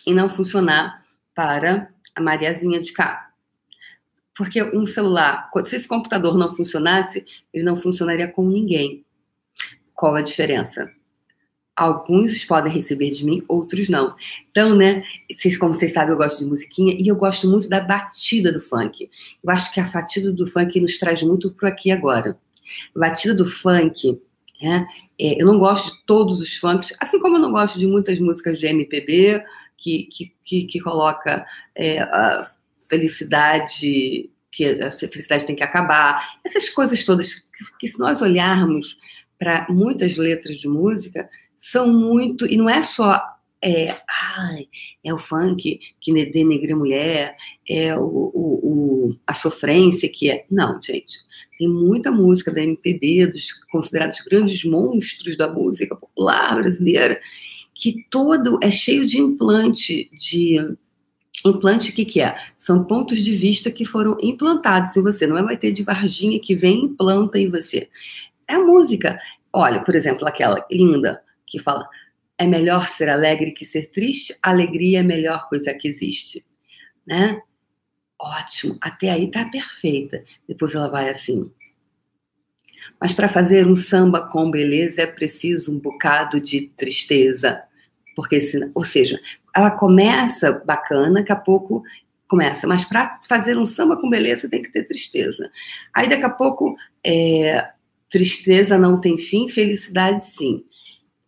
e 0.05 0.13
não 0.13 0.29
funcionar 0.29 1.05
para 1.35 1.89
a 2.15 2.21
Mariazinha 2.21 2.81
de 2.81 2.91
cá. 2.91 3.31
Porque 4.35 4.63
um 4.63 4.87
celular, 4.87 5.49
se 5.65 5.75
esse 5.75 5.87
computador 5.87 6.37
não 6.37 6.55
funcionasse, 6.55 7.25
ele 7.53 7.63
não 7.63 7.75
funcionaria 7.75 8.27
com 8.27 8.47
ninguém. 8.47 9.05
Qual 9.99 10.15
a 10.15 10.21
diferença? 10.21 10.89
Alguns 11.75 12.45
podem 12.45 12.71
receber 12.71 13.11
de 13.11 13.25
mim, 13.25 13.43
outros 13.49 13.89
não. 13.89 14.15
Então, 14.49 14.73
né, 14.73 15.03
vocês, 15.37 15.57
como 15.57 15.73
vocês 15.73 15.91
sabem, 15.91 16.11
eu 16.11 16.17
gosto 16.17 16.39
de 16.39 16.45
musiquinha 16.45 16.95
e 16.97 17.05
eu 17.09 17.17
gosto 17.17 17.49
muito 17.49 17.67
da 17.67 17.81
batida 17.81 18.49
do 18.49 18.61
funk. 18.61 19.09
Eu 19.43 19.51
acho 19.51 19.73
que 19.73 19.79
a 19.81 19.83
batida 19.83 20.31
do 20.31 20.47
funk 20.47 20.79
nos 20.79 20.97
traz 20.97 21.21
muito 21.21 21.51
pro 21.51 21.67
aqui 21.67 21.89
e 21.89 21.91
agora. 21.91 22.39
A 22.95 22.99
batida 22.99 23.35
do 23.35 23.45
funk, 23.45 24.17
né, 24.61 24.87
é, 25.19 25.41
eu 25.41 25.45
não 25.45 25.59
gosto 25.59 25.93
de 25.93 26.05
todos 26.05 26.39
os 26.39 26.55
funks, 26.55 26.95
assim 26.97 27.19
como 27.19 27.35
eu 27.35 27.41
não 27.41 27.51
gosto 27.51 27.77
de 27.77 27.85
muitas 27.85 28.17
músicas 28.19 28.57
de 28.57 28.67
MPB 28.67 29.43
que, 29.77 30.03
que, 30.03 30.33
que, 30.45 30.63
que 30.63 30.79
coloca 30.79 31.45
é, 31.75 32.07
felicidade, 32.89 34.29
que 34.49 34.65
a 34.81 34.91
felicidade 34.91 35.45
tem 35.45 35.57
que 35.57 35.63
acabar, 35.63 36.39
essas 36.45 36.69
coisas 36.69 37.03
todas 37.03 37.33
que, 37.33 37.43
que 37.81 37.87
se 37.89 37.99
nós 37.99 38.21
olharmos 38.21 38.97
para 39.39 39.65
muitas 39.69 40.17
letras 40.17 40.57
de 40.57 40.67
música, 40.67 41.29
são 41.55 41.91
muito, 41.91 42.45
e 42.45 42.57
não 42.57 42.69
é 42.69 42.83
só 42.83 43.21
é, 43.61 43.97
ai, 44.37 44.67
é 45.03 45.13
o 45.13 45.17
funk 45.17 45.79
que 45.99 46.25
denegra 46.31 46.73
a 46.73 46.77
mulher, 46.77 47.35
é 47.67 47.95
o, 47.95 48.01
o, 48.01 48.59
o, 48.63 49.15
a 49.25 49.33
sofrência 49.33 50.09
que 50.09 50.29
é. 50.29 50.45
Não, 50.49 50.81
gente. 50.81 51.19
Tem 51.57 51.67
muita 51.67 52.09
música 52.09 52.51
da 52.51 52.61
MPB, 52.61 53.27
dos 53.27 53.51
considerados 53.69 54.21
grandes 54.21 54.63
monstros 54.63 55.35
da 55.35 55.51
música 55.51 55.95
popular 55.95 56.55
brasileira, 56.55 57.19
que 57.73 58.05
todo 58.09 58.59
é 58.61 58.71
cheio 58.71 59.05
de 59.05 59.19
implante, 59.19 60.09
de 60.13 60.57
Implante, 61.45 61.91
o 61.91 61.93
que, 61.93 62.03
que 62.03 62.19
é? 62.19 62.35
São 62.57 62.83
pontos 62.83 63.23
de 63.23 63.33
vista 63.33 63.71
que 63.71 63.85
foram 63.85 64.17
implantados 64.21 64.95
em 64.97 65.01
você. 65.01 65.25
Não 65.25 65.37
é 65.37 65.43
vai 65.43 65.55
ter 65.55 65.71
de 65.71 65.83
Varginha 65.83 66.39
que 66.39 66.53
vem 66.53 66.81
e 66.81 66.85
implanta 66.85 67.39
em 67.39 67.49
você. 67.49 67.87
É 68.49 68.55
a 68.55 68.59
música. 68.59 69.21
Olha, 69.53 69.81
por 69.83 69.95
exemplo, 69.95 70.27
aquela 70.27 70.65
linda 70.71 71.21
que 71.45 71.59
fala: 71.59 71.87
é 72.37 72.47
melhor 72.47 72.89
ser 72.89 73.09
alegre 73.09 73.51
que 73.51 73.63
ser 73.63 73.91
triste, 73.91 74.35
alegria 74.41 74.99
é 74.99 75.01
a 75.01 75.05
melhor 75.05 75.47
coisa 75.47 75.73
que 75.73 75.87
existe. 75.87 76.43
Né? 77.05 77.39
Ótimo, 78.19 78.77
até 78.81 79.11
aí 79.11 79.29
tá 79.29 79.45
perfeita. 79.45 80.23
Depois 80.47 80.73
ela 80.73 80.89
vai 80.89 81.09
assim. 81.09 81.51
Mas 82.99 83.13
para 83.13 83.29
fazer 83.29 83.67
um 83.67 83.75
samba 83.75 84.27
com 84.27 84.49
beleza 84.49 85.03
é 85.03 85.07
preciso 85.07 85.71
um 85.71 85.79
bocado 85.79 86.41
de 86.41 86.61
tristeza. 86.75 87.61
Porque, 88.15 88.39
ou 88.73 88.83
seja, 88.83 89.19
ela 89.55 89.71
começa 89.71 90.51
bacana, 90.65 91.19
daqui 91.19 91.31
a 91.31 91.35
pouco 91.35 91.83
começa, 92.27 92.67
mas 92.67 92.85
para 92.85 93.19
fazer 93.27 93.57
um 93.57 93.65
samba 93.65 93.97
com 93.97 94.09
beleza 94.09 94.49
tem 94.49 94.61
que 94.61 94.71
ter 94.71 94.83
tristeza. 94.83 95.49
Aí 95.93 96.07
daqui 96.07 96.23
a 96.23 96.29
pouco 96.29 96.75
é, 97.03 97.69
tristeza 98.09 98.77
não 98.77 98.99
tem 98.99 99.17
fim, 99.17 99.47
felicidade 99.47 100.25
sim. 100.31 100.65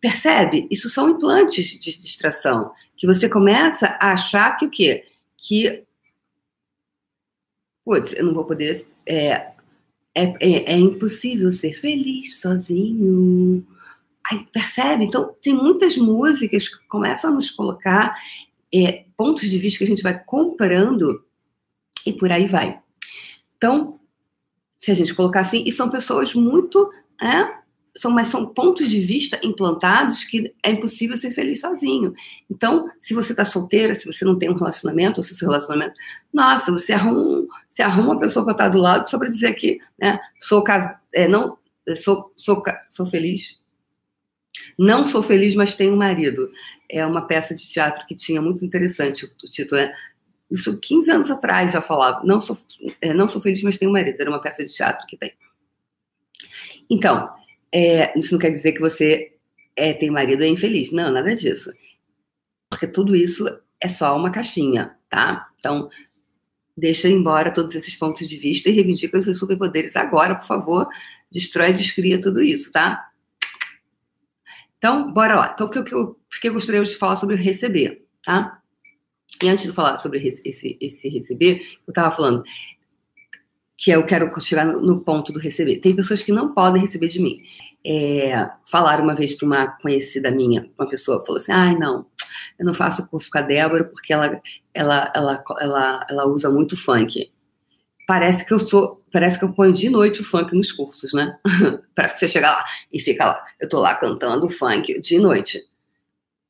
Percebe? 0.00 0.66
Isso 0.70 0.90
são 0.90 1.10
implantes 1.10 1.78
de 1.78 2.00
distração 2.00 2.72
que 2.96 3.06
você 3.06 3.28
começa 3.28 3.86
a 4.00 4.12
achar 4.12 4.56
que 4.56 4.66
o 4.66 4.70
quê? 4.70 5.04
Que 5.36 5.84
putz, 7.84 8.12
eu 8.12 8.24
não 8.24 8.34
vou 8.34 8.44
poder 8.44 8.86
é, 9.06 9.52
é, 10.14 10.24
é, 10.40 10.72
é 10.72 10.78
impossível 10.78 11.50
ser 11.52 11.74
feliz 11.74 12.40
sozinho. 12.40 13.66
Aí, 14.30 14.46
percebe? 14.52 15.04
Então, 15.04 15.34
tem 15.42 15.54
muitas 15.54 15.96
músicas 15.96 16.68
que 16.68 16.86
começam 16.86 17.30
a 17.30 17.34
nos 17.34 17.50
colocar 17.50 18.14
é, 18.72 19.04
pontos 19.16 19.48
de 19.50 19.58
vista 19.58 19.78
que 19.78 19.84
a 19.84 19.88
gente 19.88 20.02
vai 20.02 20.22
comprando 20.24 21.24
e 22.06 22.12
por 22.12 22.30
aí 22.30 22.46
vai. 22.46 22.80
Então, 23.56 23.98
se 24.82 24.90
a 24.90 24.94
gente 24.94 25.14
colocar 25.14 25.40
assim, 25.40 25.62
e 25.64 25.70
são 25.70 25.88
pessoas 25.88 26.34
muito. 26.34 26.92
É, 27.22 27.62
são, 27.94 28.10
mas 28.10 28.28
são 28.28 28.46
pontos 28.46 28.90
de 28.90 29.00
vista 29.00 29.38
implantados 29.44 30.24
que 30.24 30.52
é 30.62 30.72
impossível 30.72 31.16
ser 31.16 31.30
feliz 31.30 31.60
sozinho. 31.60 32.14
Então, 32.50 32.90
se 33.00 33.14
você 33.14 33.32
está 33.32 33.44
solteira, 33.44 33.94
se 33.94 34.06
você 34.06 34.24
não 34.24 34.36
tem 34.36 34.50
um 34.50 34.54
relacionamento, 34.54 35.20
ou 35.20 35.24
se 35.24 35.32
o 35.32 35.36
seu 35.36 35.48
relacionamento. 35.48 35.94
Nossa, 36.32 36.72
você 36.72 36.92
arruma, 36.94 37.46
você 37.70 37.82
arruma 37.82 38.14
uma 38.14 38.20
pessoa 38.20 38.44
para 38.44 38.52
estar 38.52 38.68
do 38.70 38.78
lado 38.78 39.08
só 39.08 39.18
para 39.18 39.28
dizer 39.28 39.52
que 39.54 39.78
né, 39.98 40.18
sou, 40.40 40.64
cas... 40.64 40.98
é, 41.14 41.28
não, 41.28 41.58
sou, 41.96 42.32
sou, 42.34 42.62
sou 42.90 43.06
feliz. 43.06 43.60
Não 44.76 45.06
sou 45.06 45.22
feliz, 45.22 45.54
mas 45.54 45.76
tenho 45.76 45.92
um 45.92 45.98
marido. 45.98 46.50
É 46.88 47.06
uma 47.06 47.26
peça 47.26 47.54
de 47.54 47.68
teatro 47.68 48.04
que 48.06 48.16
tinha 48.16 48.42
muito 48.42 48.64
interessante 48.64 49.26
o 49.26 49.48
título, 49.48 49.80
né? 49.80 49.94
Isso 50.52 50.78
15 50.78 51.10
anos 51.10 51.30
atrás 51.30 51.72
já 51.72 51.80
falava. 51.80 52.22
Não 52.24 52.38
sou, 52.38 52.58
é, 53.00 53.14
não 53.14 53.26
sou 53.26 53.40
feliz, 53.40 53.62
mas 53.62 53.78
tenho 53.78 53.90
um 53.90 53.94
marido. 53.94 54.20
Era 54.20 54.28
uma 54.28 54.40
peça 54.40 54.62
de 54.62 54.72
teatro 54.72 55.06
que 55.06 55.16
tem. 55.16 55.32
Então, 56.90 57.32
é, 57.72 58.16
isso 58.18 58.32
não 58.32 58.38
quer 58.38 58.50
dizer 58.50 58.72
que 58.72 58.80
você 58.80 59.32
é, 59.74 59.94
tem 59.94 60.10
marido 60.10 60.42
e 60.42 60.46
é 60.46 60.48
infeliz. 60.50 60.92
Não, 60.92 61.10
nada 61.10 61.34
disso. 61.34 61.72
Porque 62.68 62.86
tudo 62.86 63.16
isso 63.16 63.48
é 63.80 63.88
só 63.88 64.14
uma 64.14 64.30
caixinha, 64.30 64.94
tá? 65.08 65.48
Então, 65.58 65.88
deixa 66.76 67.08
embora 67.08 67.50
todos 67.50 67.74
esses 67.74 67.96
pontos 67.96 68.28
de 68.28 68.36
vista 68.36 68.68
e 68.68 68.72
reivindica 68.72 69.18
os 69.18 69.24
seus 69.24 69.38
superpoderes 69.38 69.96
agora, 69.96 70.34
por 70.34 70.46
favor. 70.46 70.86
Destrói 71.32 71.70
e 71.70 71.74
descria 71.74 72.20
tudo 72.20 72.42
isso, 72.42 72.70
tá? 72.70 73.08
Então, 74.76 75.10
bora 75.10 75.34
lá. 75.34 75.52
Então, 75.54 75.66
o 75.66 75.70
que 75.70 75.78
eu, 75.78 76.20
porque 76.28 76.50
eu 76.50 76.52
gostaria 76.52 76.82
de 76.82 76.94
falar 76.94 77.16
sobre 77.16 77.36
receber, 77.36 78.04
tá? 78.22 78.61
E 79.42 79.48
antes 79.48 79.64
de 79.64 79.72
falar 79.72 79.98
sobre 79.98 80.18
esse, 80.26 80.76
esse 80.80 81.08
receber, 81.08 81.62
eu 81.86 81.90
estava 81.90 82.14
falando 82.14 82.42
que 83.82 83.90
eu 83.90 84.06
quero 84.06 84.32
chegar 84.40 84.64
no, 84.64 85.00
ponto 85.00 85.32
do 85.32 85.40
receber. 85.40 85.80
Tem 85.80 85.94
pessoas 85.94 86.22
que 86.22 86.30
não 86.30 86.54
podem 86.54 86.82
receber 86.82 87.08
de 87.08 87.20
mim. 87.20 87.42
É, 87.84 88.48
falaram 88.64 89.02
uma 89.02 89.14
vez 89.14 89.34
para 89.34 89.44
uma 89.44 89.66
conhecida 89.66 90.30
minha, 90.30 90.70
uma 90.78 90.88
pessoa 90.88 91.24
falou 91.26 91.40
assim: 91.40 91.50
ai, 91.50 91.74
não, 91.74 92.06
eu 92.56 92.64
não 92.64 92.74
faço 92.74 93.08
curso 93.08 93.28
com 93.28 93.38
a 93.38 93.42
Débora 93.42 93.82
porque 93.82 94.12
ela, 94.12 94.40
ela, 94.72 95.12
ela, 95.14 95.44
ela, 95.58 96.06
ela 96.08 96.26
usa 96.26 96.48
muito 96.48 96.76
funk. 96.76 97.28
Parece 98.06 98.46
que 98.46 98.54
eu 98.54 98.60
sou, 98.60 99.02
parece 99.12 99.36
que 99.36 99.44
eu 99.44 99.52
ponho 99.52 99.72
de 99.72 99.90
noite 99.90 100.20
o 100.20 100.24
funk 100.24 100.54
nos 100.54 100.70
cursos, 100.70 101.12
né? 101.12 101.36
parece 101.92 102.14
que 102.14 102.20
você 102.20 102.28
chega 102.28 102.52
lá 102.52 102.64
e 102.92 103.00
fica 103.00 103.24
lá, 103.24 103.44
eu 103.60 103.68
tô 103.68 103.80
lá 103.80 103.96
cantando 103.96 104.48
funk 104.48 105.00
de 105.00 105.18
noite. 105.18 105.60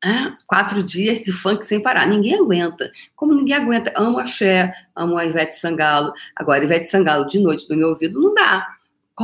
É, 0.05 0.33
quatro 0.49 0.83
dias 0.83 1.21
de 1.21 1.33
funk 1.33 1.65
sem 1.65 1.81
parar. 1.81 2.09
Ninguém 2.09 2.35
aguenta. 2.35 2.91
Como 3.15 3.35
ninguém 3.35 3.55
aguenta, 3.55 3.93
amo 3.97 4.19
a 4.19 4.27
Cher, 4.27 4.75
amo 4.97 5.17
a 5.17 5.25
Ivete 5.25 5.61
Sangalo. 5.61 6.13
Agora, 6.35 6.65
Ivete 6.65 6.91
Sangalo 6.91 7.27
de 7.29 7.39
noite 7.39 7.71
no 7.71 7.77
meu 7.77 7.91
ouvido 7.91 8.21
não 8.21 8.35
dá. 8.35 8.67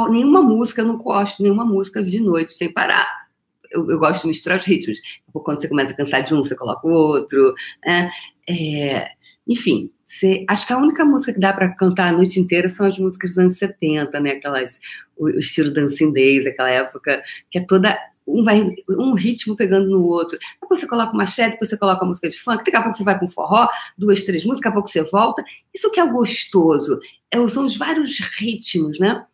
Nenhuma 0.08 0.40
música, 0.40 0.82
eu 0.82 0.86
não 0.86 0.96
gosto, 0.96 1.42
nenhuma 1.42 1.64
música 1.64 2.00
de 2.02 2.20
noite 2.20 2.52
sem 2.52 2.72
parar. 2.72 3.26
Eu, 3.70 3.90
eu 3.90 3.98
gosto 3.98 4.22
de 4.22 4.28
misturar 4.28 4.60
os 4.60 4.66
ritmos. 4.66 4.98
Quando 5.32 5.60
você 5.60 5.68
começa 5.68 5.92
a 5.92 5.96
cansar 5.96 6.24
de 6.24 6.32
um, 6.32 6.44
você 6.44 6.54
coloca 6.54 6.86
o 6.86 6.90
outro. 6.90 7.54
Né? 7.84 8.10
É, 8.48 9.10
enfim, 9.48 9.90
você, 10.06 10.44
acho 10.48 10.66
que 10.66 10.72
a 10.72 10.78
única 10.78 11.04
música 11.04 11.34
que 11.34 11.40
dá 11.40 11.52
para 11.52 11.74
cantar 11.74 12.08
a 12.08 12.12
noite 12.12 12.38
inteira 12.38 12.68
são 12.68 12.86
as 12.86 12.98
músicas 12.98 13.30
dos 13.30 13.38
anos 13.38 13.58
70, 13.58 14.20
né? 14.20 14.30
Aquelas, 14.30 14.80
o, 15.16 15.26
o 15.26 15.38
estilo 15.38 15.72
Dancing 15.72 16.12
Days, 16.12 16.46
aquela 16.46 16.70
época 16.70 17.22
que 17.50 17.58
é 17.58 17.60
toda 17.66 17.98
um 18.28 18.44
vai 18.44 18.74
um 18.88 19.14
ritmo 19.14 19.56
pegando 19.56 19.88
no 19.88 20.04
outro. 20.04 20.38
Depois 20.60 20.80
você 20.80 20.86
coloca 20.86 21.12
uma 21.12 21.26
chefe, 21.26 21.52
depois 21.52 21.70
você 21.70 21.78
coloca 21.78 22.04
uma 22.04 22.10
música 22.10 22.28
de 22.28 22.38
funk, 22.38 22.64
daqui 22.64 22.76
a 22.76 22.82
pouco 22.82 22.98
você 22.98 23.04
vai 23.04 23.16
para 23.16 23.26
um 23.26 23.30
forró, 23.30 23.68
duas, 23.96 24.22
três 24.24 24.44
músicas, 24.44 24.60
daqui 24.60 24.68
a 24.68 24.72
pouco 24.72 24.90
você 24.90 25.02
volta. 25.04 25.44
Isso 25.74 25.90
que 25.90 25.98
é 25.98 26.06
gostoso. 26.06 27.00
É, 27.30 27.48
são 27.48 27.64
os 27.64 27.76
vários 27.76 28.18
ritmos, 28.38 28.98
né? 28.98 29.24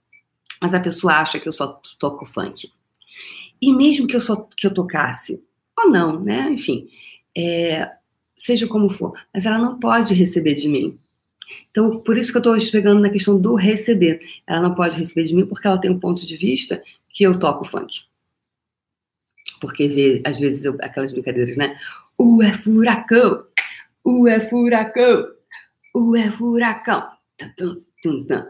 Mas 0.60 0.72
a 0.72 0.80
pessoa 0.80 1.14
acha 1.14 1.40
que 1.40 1.48
eu 1.48 1.52
só 1.52 1.80
toco 1.98 2.24
funk. 2.24 2.70
E 3.60 3.72
mesmo 3.72 4.06
que 4.06 4.14
eu 4.14 4.20
só 4.20 4.48
que 4.56 4.66
eu 4.66 4.72
tocasse, 4.72 5.42
ou 5.76 5.90
não, 5.90 6.20
né? 6.20 6.48
Enfim, 6.50 6.86
é, 7.36 7.90
seja 8.36 8.66
como 8.66 8.88
for, 8.88 9.12
mas 9.32 9.44
ela 9.44 9.58
não 9.58 9.78
pode 9.78 10.14
receber 10.14 10.54
de 10.54 10.68
mim. 10.68 10.98
Então, 11.70 11.98
por 12.00 12.16
isso 12.16 12.30
que 12.30 12.38
eu 12.38 12.56
estou 12.56 12.72
pegando 12.72 13.00
na 13.00 13.10
questão 13.10 13.38
do 13.38 13.54
receber. 13.54 14.20
Ela 14.46 14.62
não 14.62 14.74
pode 14.74 14.98
receber 14.98 15.24
de 15.24 15.34
mim 15.34 15.44
porque 15.44 15.66
ela 15.66 15.78
tem 15.78 15.90
um 15.90 16.00
ponto 16.00 16.24
de 16.24 16.36
vista 16.36 16.82
que 17.10 17.24
eu 17.24 17.38
toco 17.38 17.64
funk 17.64 18.04
porque 19.64 19.88
vê, 19.88 20.22
às 20.26 20.38
vezes, 20.38 20.62
eu, 20.62 20.76
aquelas 20.82 21.10
brincadeiras, 21.10 21.56
né? 21.56 21.78
O 22.18 22.42
é 22.42 22.52
furacão, 22.52 23.46
o 24.04 24.28
é 24.28 24.38
furacão, 24.38 25.26
o 25.94 26.14
é 26.14 26.30
furacão. 26.30 27.08
Tum, 27.56 27.82
tum, 28.02 28.24
tum, 28.26 28.44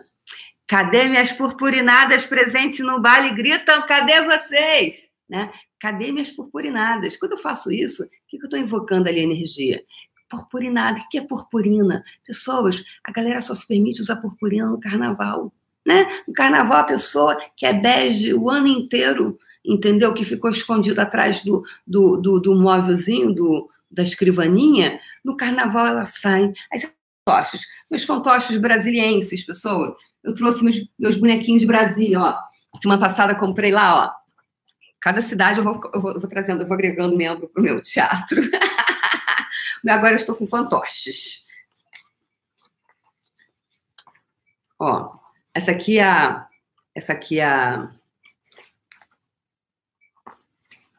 Cadê 0.66 1.04
minhas 1.08 1.30
purpurinadas 1.30 2.26
presentes 2.26 2.80
no 2.80 3.00
baile? 3.00 3.34
Gritam, 3.34 3.86
cadê 3.86 4.22
vocês? 4.22 5.08
Né? 5.28 5.52
Cadê 5.78 6.10
minhas 6.10 6.32
purpurinadas? 6.32 7.16
Quando 7.16 7.32
eu 7.32 7.38
faço 7.38 7.70
isso, 7.70 8.02
o 8.02 8.08
que, 8.26 8.38
eu 8.38 8.44
estou 8.44 8.58
invocando 8.58 9.08
ali 9.08 9.20
a 9.20 9.22
energia? 9.24 9.84
Purpurinada. 10.28 10.98
O 10.98 11.08
que 11.08 11.18
é 11.18 11.20
purpurina? 11.20 12.04
Pessoas, 12.26 12.82
a 13.04 13.12
galera 13.12 13.40
só 13.40 13.54
se 13.54 13.68
permite 13.68 14.02
usar 14.02 14.16
purpurina 14.16 14.66
no 14.66 14.80
carnaval. 14.80 15.52
Né? 15.86 16.08
No 16.26 16.34
carnaval, 16.34 16.78
a 16.78 16.84
pessoa 16.84 17.38
que 17.56 17.64
é 17.64 17.72
bege 17.72 18.34
o 18.34 18.50
ano 18.50 18.66
inteiro 18.66 19.38
entendeu? 19.64 20.12
Que 20.12 20.24
ficou 20.24 20.50
escondido 20.50 21.00
atrás 21.00 21.42
do, 21.42 21.64
do, 21.86 22.16
do, 22.16 22.40
do 22.40 22.54
móvelzinho, 22.54 23.32
do, 23.32 23.70
da 23.90 24.02
escrivaninha. 24.02 25.00
No 25.24 25.36
carnaval 25.36 25.86
ela 25.86 26.04
sai. 26.04 26.52
Aí 26.72 26.80
fantoches, 27.26 27.66
meus 27.90 28.04
fantoches 28.04 28.60
brasilienses, 28.60 29.44
pessoal. 29.44 29.96
Eu 30.22 30.34
trouxe 30.34 30.62
meus, 30.62 30.76
meus 30.98 31.16
bonequinhos 31.16 31.60
de 31.60 31.66
Brasília, 31.66 32.20
ó. 32.20 32.38
Semana 32.80 33.08
passada 33.08 33.34
comprei 33.34 33.70
lá, 33.70 34.06
ó. 34.06 34.24
Cada 35.00 35.20
cidade 35.20 35.58
eu 35.58 35.64
vou, 35.64 35.80
eu 35.92 36.00
vou, 36.00 36.12
eu 36.12 36.20
vou 36.20 36.30
trazendo, 36.30 36.62
eu 36.62 36.66
vou 36.66 36.74
agregando 36.74 37.16
membro 37.16 37.48
para 37.48 37.60
o 37.60 37.64
meu 37.64 37.82
teatro. 37.82 38.42
Agora 39.86 40.12
eu 40.12 40.16
estou 40.16 40.34
com 40.34 40.46
fantoches. 40.46 41.44
Ó, 44.78 45.18
essa 45.52 45.70
aqui 45.70 45.98
é 45.98 46.04
a, 46.04 46.46
essa 46.94 47.12
aqui 47.12 47.38
é 47.38 47.44
a 47.44 47.90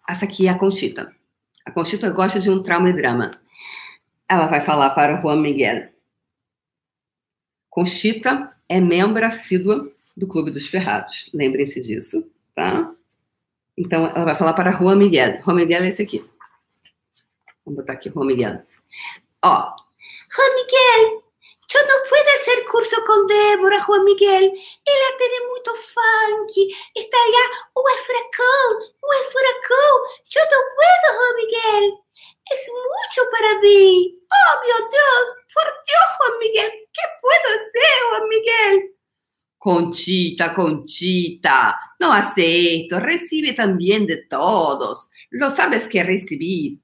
essa 0.08 0.26
aqui 0.26 0.48
é 0.48 0.52
a 0.52 0.58
Conchita. 0.58 1.14
A 1.66 1.72
Conchita 1.72 2.10
gosta 2.12 2.40
de 2.40 2.50
um 2.50 2.62
trauma 2.62 2.90
e 2.90 2.94
drama. 2.94 3.32
Ela 4.30 4.48
vai 4.48 4.62
falar 4.62 4.92
para 4.92 5.20
Juan 5.22 5.42
Miguel. 5.42 5.90
Conchita 7.70 8.56
é 8.70 8.80
membro 8.80 9.26
assídua 9.26 9.92
do 10.16 10.28
Clube 10.28 10.52
dos 10.52 10.68
Ferrados. 10.68 11.30
Lembrem-se 11.34 11.82
disso, 11.82 12.30
tá? 12.54 12.94
Então, 13.78 14.06
ela 14.08 14.24
vai 14.24 14.36
falar 14.36 14.54
para 14.54 14.72
Juan 14.72 14.96
Miguel. 14.96 15.42
Juan 15.44 15.56
Miguel 15.56 15.84
é 15.84 15.90
esse 15.90 16.02
aqui. 16.02 16.26
Vamos 17.66 17.80
botar 17.80 17.94
aqui 17.94 18.10
Juan 18.10 18.26
Miguel. 18.26 18.62
Ó. 19.44 19.76
Juan 20.34 20.56
Miguel, 20.56 21.24
Yo 21.76 21.82
no 21.92 22.10
puedo 22.10 22.30
hacer 22.40 22.66
curso 22.72 22.96
con 23.06 23.28
Débora, 23.28 23.84
Juan 23.84 24.06
Miguel. 24.06 24.46
Ella 24.46 25.10
tiene 25.18 25.40
mucho 25.52 25.76
funk. 25.76 26.72
Está 26.96 27.18
allá. 27.18 27.46
¡Oh, 27.74 27.84
es 27.90 28.00
furacón! 28.08 28.96
¡Oh, 29.02 29.14
es 29.20 29.28
furacón! 29.28 29.98
Yo 30.24 30.40
no 30.40 30.60
puedo, 30.72 31.08
Juan 31.20 31.36
Miguel. 31.36 32.00
Es 32.50 32.62
mucho 32.72 33.30
para 33.30 33.60
mí. 33.60 34.18
¡Oh, 34.24 34.62
mi 34.62 34.68
Dios! 34.68 35.26
Por 35.54 35.68
Dios, 35.86 36.08
Juan 36.18 36.40
Miguel. 36.40 36.72
¿Qué 36.94 37.02
puedo 37.22 37.48
hacer, 37.56 38.10
Juan 38.10 38.30
Miguel? 38.30 38.96
Conchita, 39.58 40.54
Conchita, 40.54 41.96
no 42.00 42.14
acepto, 42.14 43.00
recibe 43.00 43.52
también 43.52 44.06
de 44.06 44.18
todos. 44.28 45.10
Lo 45.32 45.50
sabes 45.50 45.90
que 45.90 46.04
recibir. 46.04 46.80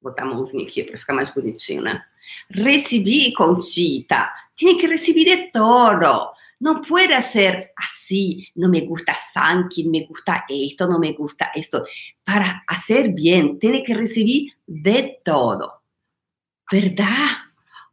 Botar 0.00 0.22
a 0.22 0.26
mãozinha 0.26 0.66
aqui 0.66 0.82
para 0.84 0.96
ficar 0.96 1.12
mais 1.12 1.34
bonitinho, 1.34 1.82
né? 1.82 2.09
Recibí, 2.48 3.32
Conchita. 3.32 4.32
Tiene 4.54 4.78
que 4.78 4.88
recibir 4.88 5.28
de 5.28 5.50
todo. 5.52 6.32
No 6.60 6.82
puede 6.82 7.20
ser 7.22 7.72
así. 7.76 8.46
No 8.54 8.68
me 8.68 8.82
gusta 8.82 9.16
funky, 9.32 9.88
me 9.88 10.04
gusta 10.06 10.44
esto, 10.48 10.86
no 10.86 10.98
me 10.98 11.12
gusta 11.12 11.50
esto. 11.54 11.84
Para 12.22 12.62
hacer 12.66 13.10
bien, 13.12 13.58
tiene 13.58 13.82
que 13.82 13.94
recibir 13.94 14.52
de 14.66 15.20
todo. 15.24 15.82
¿Verdad? 16.70 17.28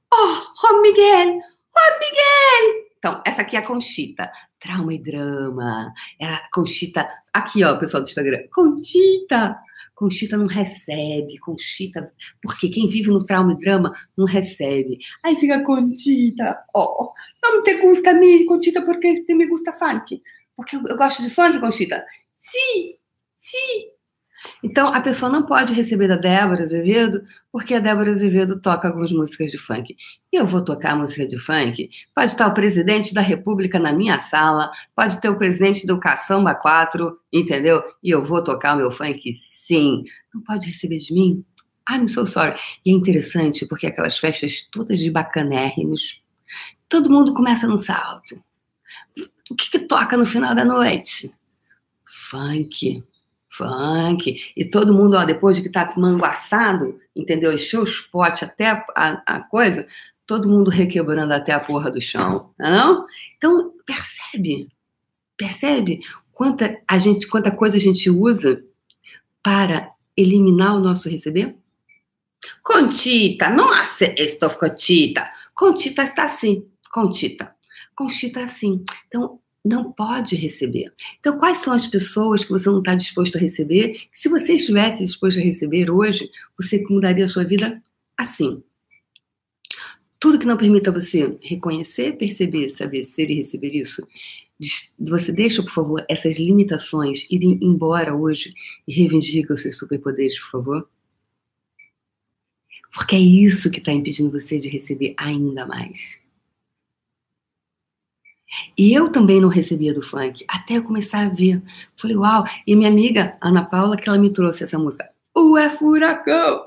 Oh, 0.10 0.44
Juan 0.56 0.82
Miguel! 0.82 1.42
Juan 1.72 1.94
Miguel! 2.00 2.88
Então, 2.98 3.22
essa 3.26 3.42
aqui 3.44 3.56
é 3.56 3.60
a 3.60 3.66
Conchita. 3.66 4.32
Trauma 4.60 4.94
e 4.94 5.00
drama. 5.00 5.94
Ela, 6.20 6.42
Conchita. 6.52 7.10
Aqui, 7.32 7.64
ó, 7.64 7.78
pessoal 7.78 8.04
do 8.04 8.10
Instagram. 8.10 8.48
Conchita! 8.52 9.60
Conchita 9.98 10.38
não 10.38 10.46
recebe, 10.46 11.40
Conchita, 11.40 12.14
porque 12.40 12.70
quem 12.70 12.88
vive 12.88 13.10
no 13.10 13.26
trauma 13.26 13.54
e 13.54 13.58
drama 13.58 13.92
não 14.16 14.28
recebe. 14.28 15.00
Aí 15.24 15.36
fica 15.38 15.64
Conchita, 15.64 16.56
oh, 16.76 17.12
não 17.42 17.64
te 17.64 17.82
gusta 17.82 18.14
mim, 18.14 18.46
Conchita, 18.46 18.84
porque 18.84 19.24
te 19.24 19.34
me 19.34 19.48
gusta 19.48 19.74
funk. 19.74 20.22
Porque 20.56 20.76
eu, 20.76 20.84
eu 20.88 20.96
gosto 20.96 21.24
de 21.24 21.32
funk, 21.32 21.60
Conchita. 21.60 22.06
Sim, 22.40 22.94
sim. 23.40 23.90
Então, 24.64 24.94
a 24.94 25.02
pessoa 25.02 25.32
não 25.32 25.44
pode 25.44 25.74
receber 25.74 26.08
da 26.08 26.16
Débora 26.16 26.62
Azevedo, 26.62 27.24
porque 27.52 27.74
a 27.74 27.80
Débora 27.80 28.12
Azevedo 28.12 28.62
toca 28.62 28.88
algumas 28.88 29.12
músicas 29.12 29.50
de 29.50 29.58
funk. 29.58 29.98
E 30.32 30.36
eu 30.36 30.46
vou 30.46 30.64
tocar 30.64 30.96
música 30.96 31.26
de 31.26 31.40
funk? 31.40 31.90
Pode 32.14 32.34
estar 32.34 32.46
o 32.46 32.54
presidente 32.54 33.16
da 33.16 33.22
República 33.22 33.80
na 33.80 33.92
minha 33.92 34.20
sala, 34.20 34.72
pode 34.96 35.20
ter 35.20 35.30
o 35.30 35.40
presidente 35.40 35.88
do 35.88 36.00
Caçamba 36.00 36.54
4, 36.54 37.18
entendeu? 37.34 37.84
E 38.04 38.12
eu 38.12 38.24
vou 38.24 38.44
tocar 38.44 38.76
o 38.76 38.78
meu 38.78 38.92
funk 38.92 39.34
sim. 39.68 40.04
Não 40.34 40.42
pode 40.42 40.68
receber 40.68 40.98
de 40.98 41.14
mim? 41.14 41.46
I'm 41.90 42.08
so 42.08 42.26
sorry. 42.26 42.58
E 42.86 42.92
é 42.92 42.94
interessante, 42.94 43.66
porque 43.66 43.88
aquelas 43.88 44.18
festas 44.18 44.68
todas 44.72 45.00
de 45.00 45.12
bacanérrimos, 45.12 46.24
todo 46.90 47.10
mundo 47.10 47.34
começa 47.34 47.68
no 47.68 47.84
salto. 47.84 48.42
O 49.50 49.56
que, 49.56 49.72
que 49.72 49.80
toca 49.80 50.18
no 50.18 50.26
final 50.26 50.54
da 50.56 50.66
noite? 50.66 51.32
Funk 52.30 53.04
funk, 53.58 54.40
e 54.56 54.66
todo 54.66 54.94
mundo, 54.94 55.18
ó, 55.18 55.26
depois 55.26 55.58
de 55.58 55.64
que 55.64 55.70
tá 55.70 55.94
manguaçado, 55.98 57.00
entendeu? 57.16 57.52
Encheu 57.52 57.82
os 57.82 58.00
potes 58.00 58.44
até 58.44 58.70
a, 58.70 58.86
a, 58.96 59.36
a, 59.38 59.42
coisa, 59.42 59.88
todo 60.26 60.48
mundo 60.48 60.70
requebrando 60.70 61.34
até 61.34 61.52
a 61.54 61.60
porra 61.60 61.90
do 61.90 62.00
chão, 62.00 62.52
não, 62.60 62.68
é 62.68 62.70
não? 62.70 63.06
Então, 63.38 63.74
percebe, 63.86 64.68
percebe 65.36 66.02
quanta, 66.32 66.80
a 66.88 67.00
gente, 67.00 67.28
quanta 67.28 67.50
coisa 67.50 67.78
a 67.78 67.80
gente 67.80 68.10
usa 68.10 68.64
para 69.48 69.94
eliminar 70.18 70.76
o 70.76 70.82
nosso 70.82 71.08
receber? 71.08 71.56
Contita, 72.62 73.50
nossa, 73.50 74.04
estou 74.22 74.50
Contita. 74.50 75.32
Contita 75.56 76.04
está 76.04 76.26
assim, 76.26 76.68
Contita. 76.92 77.56
Conchita 77.96 78.44
assim. 78.44 78.84
Então, 79.08 79.40
não 79.64 79.94
pode 79.94 80.36
receber. 80.36 80.92
Então, 81.22 81.38
quais 81.38 81.60
são 81.60 81.72
as 81.72 81.88
pessoas 81.88 82.44
que 82.44 82.52
você 82.52 82.70
não 82.70 82.80
está 82.80 82.94
disposto 82.94 83.38
a 83.38 83.40
receber? 83.40 84.02
Se 84.12 84.28
você 84.28 84.56
estivesse 84.56 85.06
disposto 85.06 85.40
a 85.40 85.44
receber 85.44 85.90
hoje, 85.90 86.30
você 86.58 86.84
mudaria 86.90 87.24
a 87.24 87.30
sua 87.30 87.46
vida 87.46 87.82
assim. 88.18 88.62
Tudo 90.20 90.40
que 90.40 90.46
não 90.46 90.58
permita 90.58 90.92
você 90.92 91.38
reconhecer, 91.42 92.18
perceber, 92.18 92.68
saber 92.68 93.06
ser 93.06 93.32
e 93.32 93.36
receber 93.36 93.74
isso, 93.74 94.06
você 95.00 95.32
deixa, 95.32 95.62
por 95.62 95.72
favor, 95.72 96.06
essas 96.10 96.38
limitações 96.38 97.28
irem 97.30 97.60
embora 97.62 98.16
hoje 98.16 98.54
e 98.88 98.94
reivindica 98.94 99.54
os 99.54 99.62
seus 99.62 99.78
superpoderes, 99.78 100.40
por 100.40 100.52
favor? 100.52 100.90
Porque 102.94 103.16
é 103.16 103.20
isso 103.20 103.70
que 103.70 103.80
está 103.80 103.92
impedindo 103.92 104.32
você 104.32 104.58
de 104.58 104.70
receber 104.70 105.14
ainda 105.18 105.66
mais. 105.66 106.24
E 108.78 108.94
eu 108.94 109.12
também 109.12 109.42
não 109.42 109.50
recebia 109.50 109.94
do 109.94 110.02
funk, 110.02 110.46
até 110.48 110.78
eu 110.78 110.84
começar 110.84 111.26
a 111.26 111.30
ver. 111.30 111.62
Falei, 111.96 112.16
uau! 112.16 112.46
E 112.66 112.76
minha 112.76 112.90
amiga, 112.90 113.38
Ana 113.42 113.64
Paula, 113.66 113.98
que 113.98 114.08
ela 114.08 114.18
me 114.18 114.32
trouxe 114.32 114.64
essa 114.64 114.80
música. 114.80 115.10
Ué, 115.38 115.70
Furacão! 115.70 116.66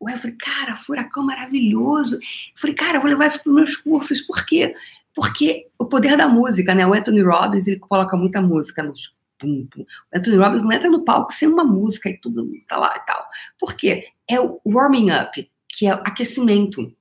Ué, 0.00 0.14
eu 0.14 0.18
falei, 0.18 0.36
cara, 0.36 0.76
Furacão 0.76 1.24
maravilhoso. 1.24 2.16
Eu 2.16 2.20
falei, 2.54 2.76
cara, 2.76 2.98
eu 2.98 3.00
vou 3.02 3.10
levar 3.10 3.26
isso 3.26 3.42
para 3.42 3.50
os 3.50 3.56
meus 3.56 3.76
cursos. 3.76 4.20
Por 4.22 4.46
quê? 4.46 4.74
Porque 5.16 5.68
o 5.78 5.86
poder 5.86 6.14
da 6.14 6.28
música, 6.28 6.74
né? 6.74 6.86
O 6.86 6.92
Anthony 6.92 7.22
Robbins, 7.22 7.66
ele 7.66 7.78
coloca 7.78 8.18
muita 8.18 8.42
música 8.42 8.82
nos 8.82 9.16
pum, 9.38 9.66
pum. 9.72 9.80
O 9.80 10.18
Anthony 10.18 10.36
Robbins 10.36 10.62
não 10.62 10.72
entra 10.72 10.90
no 10.90 11.04
palco 11.06 11.32
sem 11.32 11.48
uma 11.48 11.64
música 11.64 12.10
e 12.10 12.18
tudo 12.18 12.46
tá 12.68 12.76
lá 12.76 12.94
e 12.94 13.06
tal. 13.06 13.26
Por 13.58 13.72
quê? 13.74 14.08
É 14.28 14.38
o 14.38 14.60
warming 14.66 15.10
up, 15.10 15.50
que 15.70 15.86
é 15.86 15.94
o 15.94 16.00
aquecimento. 16.04 16.94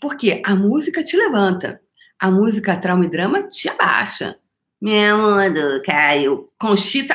Porque 0.00 0.42
a 0.44 0.56
música 0.56 1.04
te 1.04 1.16
levanta. 1.16 1.80
A 2.18 2.32
música 2.32 2.76
Trauma 2.76 3.04
e 3.04 3.08
Drama 3.08 3.44
te 3.44 3.68
abaixa. 3.68 4.36
Meu 4.80 5.16
mundo 5.16 5.82
caiu. 5.84 6.50
Conchita, 6.58 7.14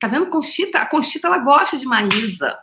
tá 0.00 0.08
vendo 0.08 0.26
Conchita? 0.26 0.78
A 0.78 0.86
Conchita, 0.86 1.28
ela 1.28 1.38
gosta 1.38 1.78
de 1.78 1.84
Maísa. 1.84 2.58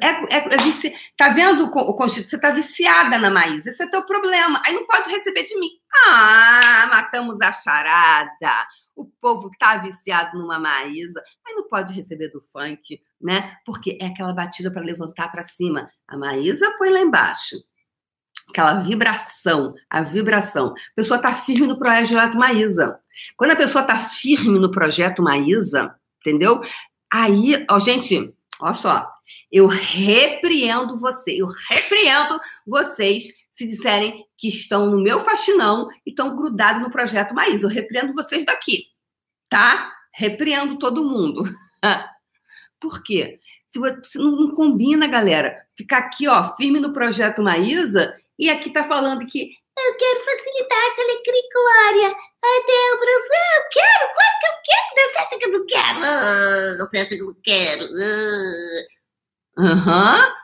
É, 0.00 0.36
é, 0.36 0.54
é 0.54 0.56
vici... 0.58 0.92
Tá 1.16 1.28
vendo, 1.28 1.64
o 1.66 1.94
Conchita? 1.94 2.28
Você 2.28 2.38
tá 2.38 2.50
viciada 2.50 3.18
na 3.18 3.30
Maísa. 3.30 3.70
Esse 3.70 3.84
é 3.84 3.90
teu 3.90 4.04
problema. 4.04 4.60
Aí 4.66 4.74
não 4.74 4.86
pode 4.86 5.08
receber 5.10 5.44
de 5.44 5.58
mim. 5.58 5.70
Ah, 6.06 6.88
matamos 6.90 7.40
a 7.40 7.52
charada. 7.52 8.68
O 8.96 9.06
povo 9.20 9.50
tá 9.58 9.76
viciado 9.76 10.36
numa 10.36 10.58
Maísa. 10.58 11.22
Aí 11.46 11.54
não 11.54 11.68
pode 11.68 11.94
receber 11.94 12.28
do 12.28 12.40
funk, 12.52 13.00
né? 13.20 13.56
Porque 13.64 13.96
é 14.00 14.06
aquela 14.06 14.32
batida 14.32 14.70
para 14.70 14.82
levantar 14.82 15.30
para 15.30 15.44
cima. 15.44 15.88
A 16.08 16.16
Maísa 16.16 16.74
põe 16.78 16.90
lá 16.90 17.00
embaixo 17.00 17.56
aquela 18.50 18.74
vibração, 18.80 19.74
a 19.90 20.02
vibração. 20.02 20.68
A 20.68 20.94
pessoa 20.96 21.18
está 21.18 21.34
firme 21.34 21.66
no 21.66 21.78
projeto 21.78 22.36
Maísa. 22.36 22.98
Quando 23.36 23.50
a 23.50 23.56
pessoa 23.56 23.82
está 23.82 23.98
firme 23.98 24.58
no 24.58 24.70
projeto 24.70 25.22
Maísa, 25.22 25.94
entendeu? 26.20 26.60
Aí, 27.12 27.64
ó, 27.70 27.78
gente, 27.78 28.34
olha 28.60 28.74
só, 28.74 29.10
eu 29.50 29.66
repreendo 29.66 30.98
você, 30.98 31.32
eu 31.40 31.48
repreendo 31.70 32.38
vocês 32.66 33.24
se 33.52 33.66
disserem 33.66 34.24
que 34.36 34.48
estão 34.48 34.86
no 34.86 35.02
meu 35.02 35.20
faxinão 35.20 35.88
e 36.06 36.10
estão 36.10 36.36
grudados 36.36 36.80
no 36.80 36.90
projeto 36.90 37.34
Maísa. 37.34 37.66
Eu 37.66 37.70
repreendo 37.70 38.14
vocês 38.14 38.44
daqui, 38.44 38.84
tá? 39.50 39.92
Repreendo 40.14 40.78
todo 40.78 41.04
mundo. 41.04 41.42
Por 42.80 43.02
quê? 43.02 43.40
Se 43.66 43.78
você 43.78 44.18
não 44.18 44.54
combina, 44.54 45.08
galera, 45.08 45.56
ficar 45.76 45.98
aqui, 45.98 46.28
ó, 46.28 46.54
firme 46.56 46.78
no 46.78 46.92
projeto 46.92 47.42
Maísa 47.42 48.16
e 48.38 48.48
aqui 48.48 48.70
tá 48.70 48.84
falando 48.84 49.26
que 49.26 49.50
eu 49.78 49.96
quero 49.96 50.24
facilidade, 50.24 51.00
alegria 51.00 51.34
e 51.34 51.48
glória. 51.52 52.16
Ai, 52.44 52.60
Débora, 52.66 53.10
eu 53.10 53.20
quero, 53.70 54.14
claro 54.14 54.34
que 54.40 54.46
eu 54.46 54.54
quero. 54.64 55.10
Você 55.10 55.18
acha 55.18 55.38
que 55.38 55.44
eu 55.44 55.52
não 55.52 55.66
quero? 55.66 55.98
Ah, 56.04 56.76
você 56.78 56.98
acha 56.98 57.08
que 57.08 57.20
eu 57.20 57.26
não 57.26 57.36
quero? 57.42 57.88
Ah. 59.58 59.62
Aham. 59.62 60.26
Uhum. 60.26 60.38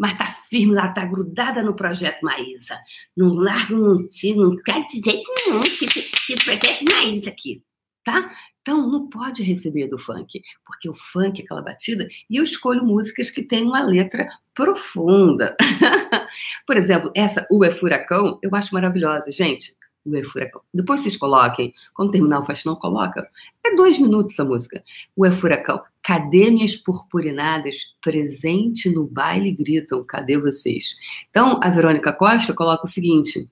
Mas 0.00 0.16
tá 0.16 0.34
firme 0.48 0.74
lá, 0.74 0.88
tá 0.88 1.04
grudada 1.04 1.62
no 1.62 1.74
projeto 1.74 2.22
Maísa. 2.22 2.78
Não 3.14 3.28
larga, 3.34 3.76
não 3.76 4.08
tira, 4.08 4.40
não 4.40 4.56
quer 4.56 4.86
de 4.86 4.98
jeito 4.98 5.30
nenhum 5.46 5.60
que 5.60 5.84
esse 5.84 6.36
projeto 6.42 6.84
Maísa 6.90 7.28
aqui, 7.28 7.62
tá? 8.02 8.32
Então, 8.62 8.90
não 8.90 9.10
pode 9.10 9.42
receber 9.42 9.88
do 9.88 9.98
funk, 9.98 10.40
porque 10.64 10.88
o 10.88 10.94
funk 10.94 11.40
é 11.40 11.44
aquela 11.44 11.60
batida, 11.60 12.08
e 12.30 12.36
eu 12.36 12.44
escolho 12.44 12.82
músicas 12.82 13.30
que 13.30 13.42
têm 13.42 13.64
uma 13.64 13.82
letra 13.82 14.26
profunda. 14.54 15.54
Por 16.66 16.78
exemplo, 16.78 17.10
essa 17.14 17.46
O 17.50 17.62
é 17.62 17.70
Furacão, 17.70 18.38
eu 18.42 18.54
acho 18.54 18.72
maravilhosa, 18.74 19.30
gente. 19.30 19.74
O 20.04 20.16
é 20.16 20.22
Furacão. 20.22 20.62
Depois 20.72 21.02
vocês 21.02 21.16
coloquem, 21.16 21.74
quando 21.92 22.12
terminar 22.12 22.40
o 22.40 22.46
faxinão, 22.46 22.76
coloca. 22.76 23.28
É 23.64 23.74
dois 23.74 23.98
minutos 23.98 24.38
a 24.40 24.44
música. 24.44 24.82
O 25.14 25.26
é 25.26 25.32
Furacão. 25.32 25.82
Cadê 26.02 26.50
minhas 26.50 26.76
purpurinadas? 26.76 27.76
Presente 28.02 28.88
no 28.90 29.06
baile 29.06 29.52
gritam. 29.52 30.04
Cadê 30.04 30.38
vocês? 30.38 30.94
Então, 31.30 31.60
a 31.62 31.70
Verônica 31.70 32.12
Costa 32.12 32.54
coloca 32.54 32.86
o 32.86 32.90
seguinte 32.90 33.48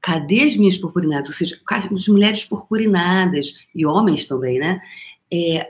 cadê 0.00 0.44
as 0.44 0.56
minhas 0.56 0.78
purpurinadas? 0.78 1.28
Ou 1.28 1.34
seja, 1.34 1.60
as 1.68 2.08
mulheres 2.08 2.44
purpurinadas, 2.44 3.54
e 3.74 3.84
homens 3.84 4.26
também, 4.26 4.58
né? 4.58 4.80
É, 5.32 5.68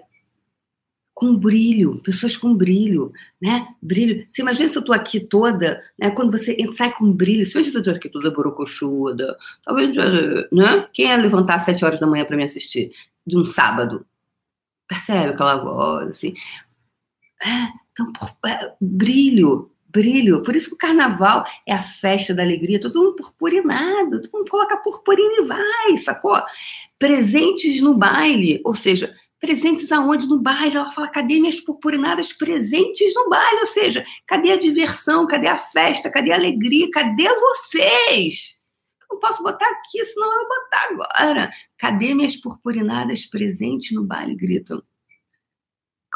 com 1.15 1.37
brilho, 1.37 2.01
pessoas 2.05 2.37
com 2.37 2.55
brilho, 2.55 3.13
né? 3.43 3.67
Brilho. 3.83 4.25
Você 4.31 4.43
imagina 4.43 4.69
se 4.69 4.79
eu 4.79 4.85
tô 4.85 4.93
aqui 4.93 5.19
toda, 5.19 5.83
né? 5.99 6.11
Quando 6.13 6.31
você 6.31 6.57
sai 6.75 6.93
com 6.93 7.13
brilho, 7.13 7.45
se 7.45 7.59
eu 7.59 7.83
tô 7.83 7.91
aqui 7.91 8.09
toda 8.09 8.31
borocochuda, 8.31 9.37
talvez, 9.65 9.95
né? 10.53 10.89
Quem 10.93 11.07
ia 11.07 11.17
levantar 11.17 11.57
às 11.57 11.65
sete 11.65 11.85
horas 11.85 11.99
da 11.99 12.07
manhã 12.07 12.25
para 12.25 12.37
me 12.37 12.45
assistir 12.45 12.93
de 13.27 13.37
um 13.37 13.45
sábado? 13.45 14.07
Percebe 14.89 15.31
aquela 15.31 15.57
voz, 15.57 16.11
assim? 16.11 16.35
É, 17.43 17.69
então, 17.93 18.13
por, 18.13 18.37
é, 18.49 18.75
brilho, 18.81 19.71
brilho. 19.89 20.43
Por 20.43 20.57
isso 20.57 20.69
que 20.71 20.75
o 20.75 20.79
carnaval 20.79 21.45
é 21.67 21.75
a 21.75 21.83
festa 21.83 22.35
da 22.35 22.43
alegria, 22.43 22.81
todo 22.81 22.99
mundo 22.99 23.17
purpurinado, 23.17 24.23
todo 24.23 24.39
mundo 24.39 24.51
coloca 24.51 24.77
purpurina 24.79 25.35
e 25.39 25.45
vai, 25.45 25.97
sacou? 25.99 26.41
Presentes 26.99 27.81
no 27.81 27.95
baile, 27.95 28.61
ou 28.65 28.75
seja, 28.75 29.15
presentes 29.41 29.91
aonde? 29.93 30.27
No 30.27 30.39
baile. 30.39 30.77
Ela 30.77 30.91
fala, 30.91 31.09
cadê 31.09 31.39
minhas 31.39 31.61
purpurinadas 31.61 32.33
presentes 32.33 33.15
no 33.15 33.29
baile? 33.29 33.61
Ou 33.61 33.67
seja, 33.67 34.05
cadê 34.27 34.53
a 34.53 34.57
diversão, 34.57 35.27
cadê 35.27 35.47
a 35.47 35.57
festa, 35.57 36.11
cadê 36.11 36.33
a 36.33 36.37
alegria, 36.37 36.91
cadê 36.91 37.29
vocês? 37.29 38.58
Não 39.11 39.19
posso 39.19 39.43
botar 39.43 39.69
aqui, 39.71 40.05
senão 40.05 40.27
eu 40.33 40.49
vou 40.49 40.49
botar 40.49 40.89
agora. 40.91 41.53
Cadê 41.77 42.15
minhas 42.15 42.37
purpurinadas 42.37 43.27
presentes 43.27 43.93
no 43.93 44.05
baile? 44.05 44.35
Gritam. 44.35 44.83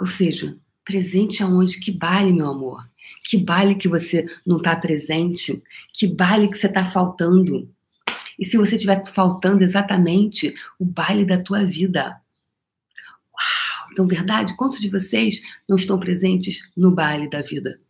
Ou 0.01 0.07
seja, 0.07 0.59
presente 0.85 1.43
aonde? 1.43 1.79
Que 1.81 1.91
baile, 1.91 2.33
meu 2.33 2.49
amor? 2.49 2.89
Que 3.25 3.37
baile 3.37 3.75
que 3.75 3.89
você 3.89 4.27
não 4.47 4.59
está 4.59 4.77
presente? 4.77 5.63
Que 5.93 6.07
baile 6.07 6.49
que 6.49 6.59
você 6.59 6.67
está 6.67 6.85
faltando? 6.85 7.73
E 8.39 8.45
se 8.45 8.57
você 8.57 8.77
estiver 8.77 9.05
faltando 9.07 9.63
exatamente 9.63 10.55
o 10.79 10.85
baile 10.85 11.25
da 11.25 11.41
tua 11.41 11.65
vida? 11.65 12.21
Uau! 13.33 13.89
Então, 13.93 14.07
verdade, 14.07 14.57
quantos 14.57 14.81
de 14.81 14.89
vocês 14.89 15.41
não 15.69 15.77
estão 15.77 15.99
presentes 15.99 16.71
no 16.77 16.91
baile 16.91 17.29
da 17.29 17.43
vida? 17.43 17.81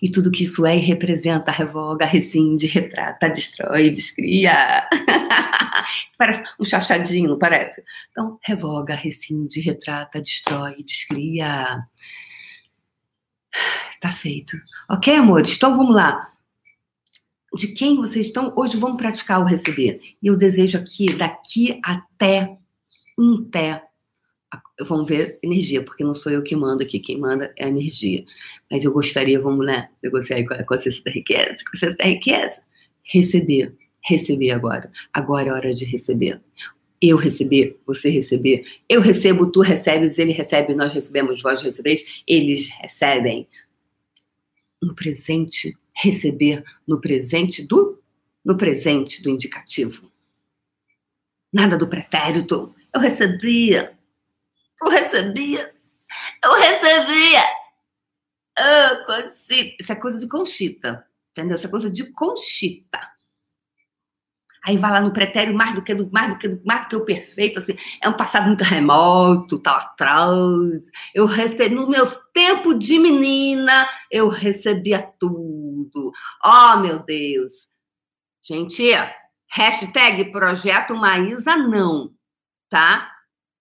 E 0.00 0.10
tudo 0.10 0.30
que 0.30 0.44
isso 0.44 0.64
é 0.64 0.76
e 0.76 0.80
representa, 0.80 1.50
revoga, 1.50 2.06
rescinde, 2.06 2.66
retrata, 2.66 3.28
destrói, 3.28 3.90
descria. 3.90 4.88
parece 6.16 6.44
um 6.58 6.64
chachadinho, 6.64 7.30
não 7.30 7.38
parece? 7.38 7.82
Então, 8.10 8.38
revoga, 8.42 8.94
rescinde, 8.94 9.60
retrata, 9.60 10.20
destrói, 10.20 10.82
descria. 10.82 11.84
Tá 14.00 14.10
feito. 14.10 14.56
Ok, 14.88 15.14
amores? 15.14 15.56
Então 15.56 15.76
vamos 15.76 15.94
lá. 15.94 16.30
De 17.56 17.68
quem 17.68 17.96
vocês 17.96 18.26
estão? 18.26 18.52
Hoje 18.56 18.76
vamos 18.76 18.96
praticar 18.96 19.40
o 19.40 19.44
receber. 19.44 20.00
E 20.22 20.26
eu 20.26 20.36
desejo 20.36 20.78
aqui, 20.78 21.12
daqui 21.14 21.80
até 21.84 22.52
um 23.18 23.48
vamos 24.80 25.08
ver 25.08 25.38
energia, 25.42 25.82
porque 25.82 26.04
não 26.04 26.14
sou 26.14 26.32
eu 26.32 26.42
que 26.42 26.56
mando 26.56 26.82
aqui, 26.82 26.98
quem 26.98 27.18
manda 27.18 27.52
é 27.56 27.64
a 27.64 27.68
energia. 27.68 28.24
Mas 28.70 28.84
eu 28.84 28.92
gostaria, 28.92 29.40
vamos 29.40 29.66
né, 29.66 29.88
negociar 30.02 30.44
com 30.44 30.54
a 30.54 30.64
consciência 30.64 31.02
da 31.04 31.10
riqueza, 31.10 31.56
consciência 31.70 31.96
da 31.96 32.04
riqueza, 32.04 32.60
receber, 33.02 33.74
receber 34.02 34.50
agora. 34.50 34.90
Agora 35.12 35.48
é 35.48 35.52
hora 35.52 35.74
de 35.74 35.84
receber. 35.84 36.40
Eu 37.00 37.16
receber, 37.16 37.78
você 37.86 38.08
receber, 38.08 38.64
eu 38.88 39.00
recebo, 39.00 39.50
tu 39.50 39.60
recebes, 39.60 40.18
ele 40.18 40.32
recebe, 40.32 40.74
nós 40.74 40.92
recebemos, 40.92 41.42
vós 41.42 41.60
recebeis, 41.60 42.22
eles 42.26 42.68
recebem. 42.80 43.46
No 44.82 44.94
presente, 44.94 45.76
receber 45.94 46.62
no 46.86 47.00
presente 47.00 47.66
do 47.66 47.98
no 48.44 48.56
presente 48.56 49.22
do 49.22 49.30
indicativo. 49.30 50.12
Nada 51.52 51.78
do 51.78 51.88
pretérito. 51.88 52.74
Eu 52.92 53.00
recebia, 53.00 53.96
eu 54.84 54.90
recebia. 54.90 55.74
Eu 56.42 56.54
recebia. 56.54 57.42
Oh, 58.58 59.04
Conchita. 59.06 59.76
Isso 59.80 59.92
é 59.92 59.96
coisa 59.96 60.18
de 60.18 60.28
Conchita. 60.28 61.06
Entendeu? 61.32 61.56
Isso 61.56 61.66
é 61.66 61.70
coisa 61.70 61.90
de 61.90 62.12
Conchita. 62.12 63.14
Aí 64.64 64.78
vai 64.78 64.90
lá 64.90 65.00
no 65.00 65.12
pretérito 65.12 65.56
mais 65.56 65.74
do 65.74 65.82
que 65.82 65.94
do, 65.94 66.10
mais 66.10 66.30
do 66.30 66.38
que 66.38 66.48
mais 66.64 66.84
do 66.84 66.88
que 66.88 66.96
o 66.96 67.04
perfeito, 67.04 67.58
assim, 67.58 67.76
é 68.02 68.08
um 68.08 68.16
passado 68.16 68.46
muito 68.46 68.64
remoto, 68.64 69.58
tá 69.58 69.76
atrás. 69.76 70.82
Eu 71.14 71.26
recebi 71.26 71.74
no 71.74 71.86
meus 71.86 72.18
tempos 72.32 72.78
de 72.78 72.98
menina, 72.98 73.86
eu 74.10 74.28
recebia 74.28 75.02
tudo. 75.20 76.12
Oh, 76.42 76.78
meu 76.78 76.98
Deus. 77.00 77.52
Gente, 78.42 78.84
hashtag 79.50 80.32
projeto 80.32 80.94
Maísa 80.94 81.56
não, 81.56 82.14
tá? 82.70 83.10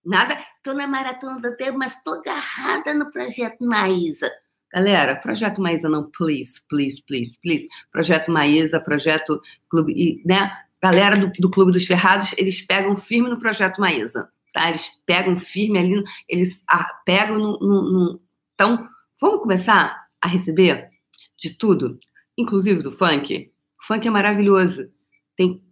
Nada, 0.05 0.41
tô 0.63 0.73
na 0.73 0.87
maratona 0.87 1.39
do 1.39 1.55
tempo, 1.57 1.77
mas 1.77 2.01
tô 2.03 2.11
agarrada 2.11 2.93
no 2.93 3.11
projeto 3.11 3.63
Maísa. 3.63 4.31
Galera, 4.71 5.15
projeto 5.15 5.61
Maísa 5.61 5.87
não, 5.87 6.09
please, 6.09 6.59
please, 6.67 7.03
please, 7.05 7.37
please. 7.41 7.67
Projeto 7.91 8.31
Maísa, 8.31 8.79
projeto 8.79 9.39
Clube, 9.69 10.23
né? 10.25 10.51
Galera 10.81 11.17
do, 11.17 11.31
do 11.39 11.49
Clube 11.49 11.71
dos 11.71 11.85
Ferrados, 11.85 12.33
eles 12.37 12.61
pegam 12.61 12.95
firme 12.97 13.29
no 13.29 13.39
projeto 13.39 13.79
Maísa, 13.79 14.29
tá? 14.51 14.69
Eles 14.69 14.89
pegam 15.05 15.35
firme 15.35 15.79
ali, 15.79 16.03
eles 16.27 16.61
pegam 17.05 17.37
no, 17.37 17.59
no, 17.59 17.91
no... 17.91 18.21
Então, 18.55 18.87
vamos 19.19 19.41
começar 19.41 20.07
a 20.19 20.27
receber 20.27 20.89
de 21.37 21.57
tudo, 21.57 21.99
inclusive 22.37 22.81
do 22.81 22.91
funk. 22.91 23.51
O 23.79 23.85
funk 23.85 24.07
é 24.07 24.11
maravilhoso. 24.11 24.89
Tem 25.35 25.62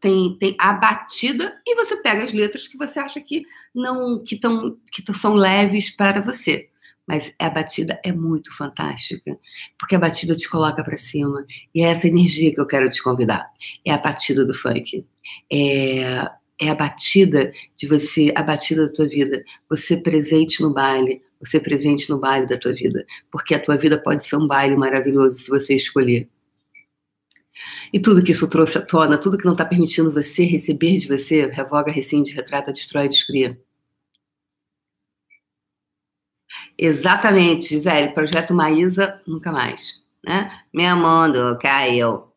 tem, 0.00 0.36
tem 0.38 0.56
a 0.58 0.72
batida 0.72 1.60
e 1.66 1.74
você 1.74 1.96
pega 1.96 2.24
as 2.24 2.32
letras 2.32 2.66
que 2.66 2.76
você 2.76 2.98
acha 2.98 3.20
que 3.20 3.44
não 3.74 4.22
que, 4.22 4.36
tão, 4.36 4.76
que 4.92 5.02
são 5.14 5.34
leves 5.34 5.90
para 5.94 6.20
você. 6.20 6.68
Mas 7.06 7.32
a 7.38 7.48
batida 7.48 8.00
é 8.04 8.12
muito 8.12 8.54
fantástica, 8.56 9.38
porque 9.78 9.94
a 9.94 9.98
batida 9.98 10.34
te 10.34 10.48
coloca 10.48 10.82
para 10.82 10.96
cima. 10.96 11.46
E 11.72 11.82
é 11.82 11.88
essa 11.90 12.08
energia 12.08 12.52
que 12.52 12.60
eu 12.60 12.66
quero 12.66 12.90
te 12.90 13.00
convidar. 13.00 13.48
É 13.84 13.92
a 13.92 13.98
batida 13.98 14.44
do 14.44 14.52
funk. 14.52 15.06
É, 15.50 16.28
é 16.60 16.68
a 16.68 16.74
batida 16.74 17.52
de 17.76 17.86
você, 17.86 18.32
a 18.34 18.42
batida 18.42 18.86
da 18.86 18.92
tua 18.92 19.06
vida. 19.06 19.44
Você 19.70 19.96
presente 19.96 20.60
no 20.60 20.74
baile, 20.74 21.22
você 21.40 21.60
presente 21.60 22.10
no 22.10 22.18
baile 22.18 22.48
da 22.48 22.58
tua 22.58 22.72
vida. 22.72 23.06
Porque 23.30 23.54
a 23.54 23.60
tua 23.60 23.76
vida 23.76 24.02
pode 24.02 24.26
ser 24.26 24.36
um 24.36 24.46
baile 24.48 24.76
maravilhoso 24.76 25.38
se 25.38 25.48
você 25.48 25.76
escolher. 25.76 26.28
E 27.92 28.00
tudo 28.00 28.22
que 28.22 28.32
isso 28.32 28.48
trouxe 28.48 28.78
à 28.78 28.82
tona, 28.82 29.18
tudo 29.18 29.38
que 29.38 29.44
não 29.44 29.52
está 29.52 29.64
permitindo 29.64 30.12
você 30.12 30.44
receber 30.44 30.98
de 30.98 31.08
você, 31.08 31.46
revoga, 31.46 31.90
rescinde, 31.90 32.34
retrata, 32.34 32.72
destrói, 32.72 33.08
descria. 33.08 33.58
Exatamente, 36.78 37.68
Gisele. 37.68 38.12
Projeto 38.12 38.54
Maísa, 38.54 39.20
nunca 39.26 39.52
mais. 39.52 40.02
Né? 40.24 40.50
Me 40.72 40.86
amando, 40.86 41.58
caiu. 41.58 42.32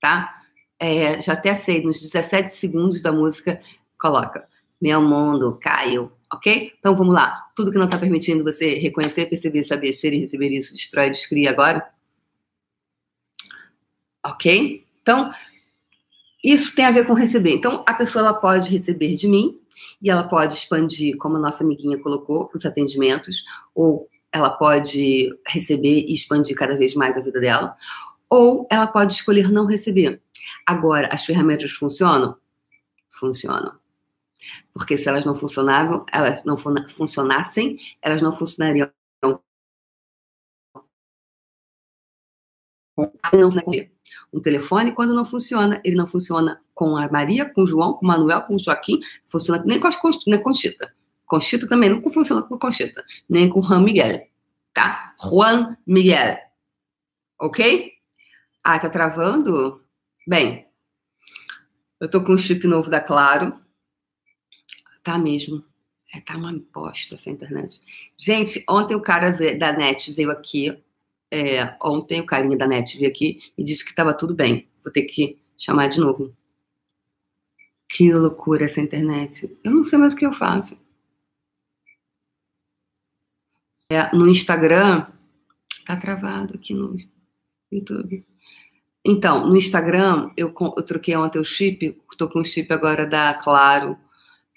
Tá? 0.00 0.42
É, 0.78 1.22
já 1.22 1.34
até 1.34 1.54
sei, 1.56 1.82
nos 1.82 2.00
17 2.00 2.56
segundos 2.56 3.00
da 3.00 3.12
música, 3.12 3.60
coloca. 3.98 4.46
Meu 4.80 5.00
mundo 5.00 5.58
caiu, 5.60 6.10
ok? 6.32 6.72
Então 6.78 6.96
vamos 6.96 7.14
lá. 7.14 7.48
Tudo 7.54 7.70
que 7.70 7.78
não 7.78 7.84
está 7.86 7.98
permitindo 7.98 8.42
você 8.42 8.74
reconhecer, 8.80 9.26
perceber, 9.26 9.64
saber, 9.64 9.92
ser 9.92 10.12
e 10.12 10.20
receber 10.20 10.48
isso, 10.50 10.74
destrói, 10.74 11.10
descria 11.10 11.50
agora. 11.50 11.88
Ok? 14.24 14.84
Então, 15.02 15.32
isso 16.42 16.74
tem 16.74 16.84
a 16.84 16.90
ver 16.90 17.06
com 17.06 17.12
receber. 17.12 17.54
Então, 17.54 17.84
a 17.86 17.94
pessoa 17.94 18.26
ela 18.26 18.34
pode 18.34 18.70
receber 18.70 19.16
de 19.16 19.28
mim 19.28 19.58
e 20.00 20.10
ela 20.10 20.24
pode 20.24 20.54
expandir, 20.54 21.16
como 21.16 21.36
a 21.36 21.40
nossa 21.40 21.62
amiguinha 21.62 21.98
colocou, 21.98 22.50
os 22.54 22.66
atendimentos, 22.66 23.44
ou 23.74 24.08
ela 24.32 24.50
pode 24.50 25.32
receber 25.46 26.06
e 26.08 26.14
expandir 26.14 26.56
cada 26.56 26.76
vez 26.76 26.94
mais 26.94 27.16
a 27.16 27.20
vida 27.20 27.40
dela, 27.40 27.76
ou 28.28 28.66
ela 28.70 28.86
pode 28.86 29.14
escolher 29.14 29.50
não 29.50 29.66
receber. 29.66 30.20
Agora, 30.66 31.08
as 31.12 31.24
ferramentas 31.24 31.72
funcionam? 31.72 32.36
Funcionam. 33.10 33.74
Porque 34.72 34.98
se 34.98 35.08
elas 35.08 35.24
não 35.24 35.34
funcionavam, 35.34 36.04
elas 36.10 36.44
não 36.44 36.56
funcionassem, 36.56 37.78
elas 38.00 38.20
não 38.20 38.34
funcionariam 38.34 38.90
não 42.96 43.50
um 44.32 44.40
telefone, 44.40 44.92
quando 44.92 45.14
não 45.14 45.26
funciona, 45.26 45.80
ele 45.84 45.96
não 45.96 46.06
funciona 46.06 46.60
com 46.74 46.96
a 46.96 47.08
Maria, 47.08 47.44
com 47.44 47.62
o 47.62 47.66
João, 47.66 47.94
com 47.94 48.04
o 48.04 48.08
Manuel, 48.08 48.42
com 48.42 48.56
o 48.56 48.58
Joaquim, 48.58 49.00
funciona 49.26 49.62
nem 49.64 49.78
com 49.78 49.86
as 49.86 49.98
nem 50.26 50.42
Conchita. 50.42 50.94
Conchita 51.26 51.68
também 51.68 51.90
não 51.90 52.02
funciona 52.10 52.42
com 52.42 52.58
Conchita, 52.58 53.04
nem 53.28 53.48
com 53.48 53.62
Juan 53.62 53.82
Miguel, 53.82 54.26
tá? 54.72 55.14
Juan 55.22 55.76
Miguel. 55.86 56.38
Ok? 57.38 57.92
Ah, 58.64 58.78
tá 58.78 58.88
travando? 58.88 59.82
Bem, 60.26 60.66
eu 62.00 62.08
tô 62.08 62.22
com 62.22 62.32
um 62.32 62.38
chip 62.38 62.66
novo 62.66 62.90
da 62.90 63.00
Claro. 63.00 63.60
Tá 65.02 65.18
mesmo. 65.18 65.64
É, 66.14 66.20
tá 66.20 66.36
uma 66.36 66.52
bosta 66.72 67.16
essa 67.16 67.30
internet. 67.30 67.80
Gente, 68.16 68.62
ontem 68.68 68.94
o 68.94 69.00
cara 69.00 69.32
da 69.56 69.72
net 69.72 70.12
veio 70.12 70.30
aqui 70.30 70.80
é, 71.32 71.74
ontem 71.82 72.20
o 72.20 72.26
carinha 72.26 72.58
da 72.58 72.66
NET 72.66 72.98
veio 72.98 73.10
aqui 73.10 73.40
e 73.56 73.64
disse 73.64 73.82
que 73.82 73.90
estava 73.90 74.12
tudo 74.12 74.34
bem. 74.34 74.68
Vou 74.84 74.92
ter 74.92 75.04
que 75.04 75.38
chamar 75.56 75.88
de 75.88 75.98
novo. 75.98 76.36
Que 77.88 78.12
loucura 78.12 78.66
essa 78.66 78.82
internet. 78.82 79.58
Eu 79.64 79.72
não 79.72 79.82
sei 79.82 79.98
mais 79.98 80.12
o 80.12 80.16
que 80.16 80.26
eu 80.26 80.32
faço. 80.34 80.76
É, 83.90 84.14
no 84.14 84.28
Instagram, 84.28 85.06
tá 85.86 85.96
travado 85.96 86.54
aqui 86.54 86.74
no 86.74 86.98
YouTube. 87.70 88.26
Então, 89.02 89.48
no 89.48 89.56
Instagram, 89.56 90.30
eu, 90.36 90.52
eu 90.76 90.82
troquei 90.84 91.16
ontem 91.16 91.38
o 91.38 91.44
chip, 91.44 91.98
estou 92.10 92.28
com 92.28 92.40
o 92.40 92.44
chip 92.44 92.70
agora 92.72 93.06
da 93.06 93.34
Claro, 93.34 93.96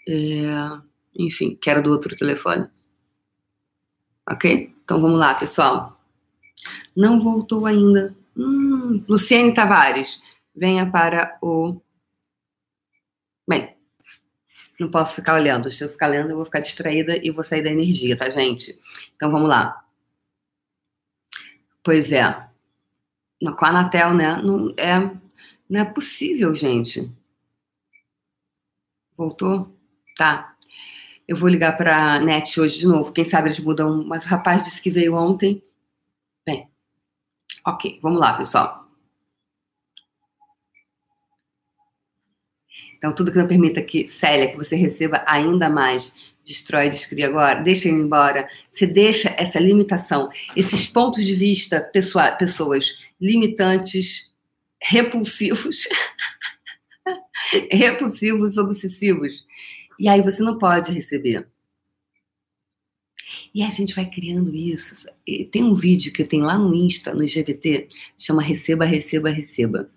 é, 0.08 0.82
enfim, 1.18 1.56
que 1.56 1.70
era 1.70 1.82
do 1.82 1.90
outro 1.90 2.16
telefone. 2.18 2.70
Ok? 4.30 4.76
Então 4.84 5.02
vamos 5.02 5.18
lá, 5.18 5.34
pessoal. 5.36 5.95
Não 6.96 7.22
voltou 7.22 7.66
ainda. 7.66 8.16
Hum, 8.36 9.04
Luciene 9.08 9.54
Tavares, 9.54 10.22
venha 10.56 10.90
para 10.90 11.38
o. 11.42 11.82
Bem, 13.48 13.76
não 14.80 14.90
posso 14.90 15.16
ficar 15.16 15.36
olhando. 15.36 15.72
Se 15.72 15.84
eu 15.84 15.90
ficar 15.90 16.08
lendo, 16.08 16.32
eu 16.32 16.36
vou 16.36 16.46
ficar 16.46 16.60
distraída 16.60 17.18
e 17.18 17.32
vou 17.32 17.44
sair 17.44 17.64
da 17.64 17.72
energia, 17.72 18.18
tá, 18.18 18.30
gente? 18.30 18.80
Então 19.16 19.32
vamos 19.32 19.50
lá. 19.50 19.86
Pois 21.84 22.12
é. 22.12 22.24
Com 23.40 23.66
a 23.66 23.70
Anatel, 23.70 24.14
né? 24.14 24.42
Não 24.42 24.74
é, 24.78 25.00
não 25.70 25.82
é 25.82 25.86
possível, 25.86 26.54
gente. 26.56 27.12
Voltou? 29.16 29.74
Tá. 30.18 30.56
Eu 31.28 31.38
vou 31.38 31.50
ligar 31.50 31.78
para 31.78 32.16
a 32.16 32.20
NET 32.20 32.60
hoje 32.60 32.80
de 32.80 32.88
novo. 32.88 33.12
Quem 33.12 33.26
sabe 33.26 33.50
eles 33.50 33.60
mudam. 33.60 34.04
Mas 34.06 34.26
o 34.26 34.28
rapaz 34.28 34.64
disse 34.64 34.82
que 34.82 34.92
veio 34.92 35.16
ontem. 35.16 35.64
Ok, 37.66 38.00
vamos 38.02 38.20
lá, 38.20 38.38
pessoal. 38.38 38.86
Então, 42.98 43.14
tudo 43.14 43.32
que 43.32 43.38
não 43.38 43.48
permita 43.48 43.82
que, 43.82 44.08
Célia, 44.08 44.52
que 44.52 44.58
você 44.58 44.76
receba 44.76 45.24
ainda 45.28 45.70
mais, 45.70 46.14
destrói, 46.44 46.90
descria 46.90 47.28
agora, 47.28 47.62
deixa 47.62 47.88
ele 47.88 47.98
embora. 47.98 48.48
Você 48.72 48.86
deixa 48.86 49.30
essa 49.38 49.60
limitação, 49.60 50.30
esses 50.56 50.88
pontos 50.88 51.26
de 51.26 51.34
vista, 51.34 51.82
pessoa, 51.82 52.32
pessoas 52.32 52.98
limitantes, 53.20 54.34
repulsivos, 54.80 55.88
repulsivos, 57.72 58.58
obsessivos. 58.58 59.44
E 60.00 60.08
aí 60.08 60.22
você 60.22 60.44
não 60.44 60.60
pode 60.60 60.92
receber. 60.92 61.48
E 63.56 63.64
a 63.64 63.70
gente 63.70 63.96
vai 63.96 64.06
criando 64.06 64.54
isso. 64.54 65.08
Tem 65.50 65.64
um 65.64 65.74
vídeo 65.74 66.12
que 66.12 66.26
tem 66.26 66.42
lá 66.42 66.58
no 66.58 66.76
Insta, 66.76 67.14
no 67.14 67.24
GVT, 67.24 67.88
chama 68.20 68.42
Receba, 68.42 68.84
Receba, 68.84 69.30
Receba. 69.30 69.90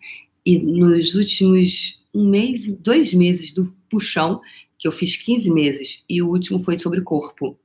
E 0.47 0.61
nos 0.61 1.17
últimos 1.17 2.01
um 2.15 2.31
mês, 2.31 2.71
dois 2.71 3.13
meses 3.13 3.53
do 3.53 3.75
puxão, 3.91 4.41
que 4.79 4.87
eu 4.87 4.93
fiz 4.93 5.17
15 5.17 5.51
meses, 5.51 6.05
e 6.09 6.23
o 6.23 6.29
último 6.29 6.63
foi 6.63 6.79
sobre 6.79 7.01
corpo. 7.01 7.59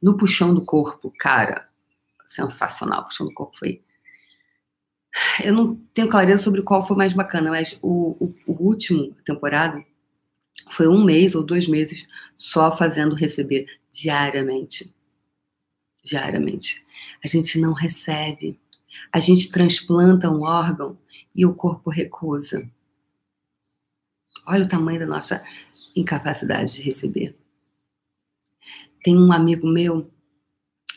No 0.00 0.16
puxão 0.16 0.54
do 0.54 0.64
corpo, 0.64 1.12
cara, 1.18 1.68
sensacional. 2.24 3.02
O 3.02 3.04
puxão 3.04 3.26
do 3.26 3.34
corpo 3.34 3.58
foi. 3.58 3.82
Eu 5.44 5.52
não 5.52 5.76
tenho 5.92 6.08
clareza 6.08 6.42
sobre 6.42 6.62
qual 6.62 6.86
foi 6.86 6.96
mais 6.96 7.12
bacana, 7.12 7.50
mas 7.50 7.78
o, 7.82 8.16
o, 8.18 8.34
o 8.46 8.68
último 8.68 9.14
temporada 9.22 9.84
foi 10.70 10.88
um 10.88 11.04
mês 11.04 11.34
ou 11.34 11.42
dois 11.42 11.68
meses 11.68 12.06
só 12.38 12.74
fazendo 12.74 13.14
receber 13.14 13.66
diariamente 13.92 14.95
diariamente. 16.06 16.84
A 17.22 17.28
gente 17.28 17.58
não 17.58 17.72
recebe. 17.72 18.58
A 19.12 19.20
gente 19.20 19.50
transplanta 19.50 20.30
um 20.30 20.42
órgão 20.42 20.98
e 21.34 21.44
o 21.44 21.54
corpo 21.54 21.90
recusa. 21.90 22.68
Olha 24.46 24.64
o 24.64 24.68
tamanho 24.68 25.00
da 25.00 25.06
nossa 25.06 25.44
incapacidade 25.94 26.74
de 26.74 26.82
receber. 26.82 27.36
Tem 29.02 29.16
um 29.16 29.32
amigo 29.32 29.66
meu 29.66 30.10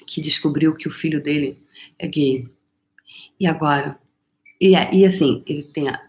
que 0.06 0.22
descobriu 0.22 0.76
que 0.76 0.88
o 0.88 0.92
filho 0.92 1.22
dele 1.22 1.62
é 1.98 2.08
gay. 2.08 2.48
E 3.40 3.48
agora? 3.48 4.00
E, 4.60 4.72
e 4.72 5.06
assim, 5.06 5.44
ele 5.46 5.64
tem 5.64 5.90
a, 5.90 6.02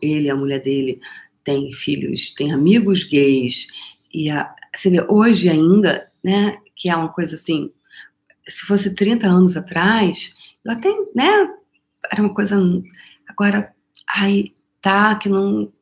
ele 0.00 0.30
a 0.30 0.36
mulher 0.36 0.62
dele 0.62 1.00
tem 1.44 1.72
filhos, 1.72 2.34
tem 2.34 2.52
amigos 2.52 3.04
gays. 3.04 3.68
E 4.12 4.30
a, 4.30 4.54
você 4.74 4.90
vê, 4.90 5.04
hoje 5.08 5.48
ainda, 5.48 6.10
né, 6.22 6.58
que 6.76 6.88
é 6.88 6.96
uma 6.96 7.08
coisa 7.08 7.36
assim, 7.36 7.72
se 8.48 8.66
fosse 8.66 8.90
30 8.90 9.26
anos 9.26 9.56
atrás, 9.56 10.34
eu 10.64 10.72
até, 10.72 10.88
né, 11.14 11.54
era 12.10 12.22
uma 12.22 12.34
coisa. 12.34 12.56
Agora, 13.28 13.74
ai, 14.08 14.52
tá, 14.80 15.16
que 15.16 15.28
não. 15.28 15.72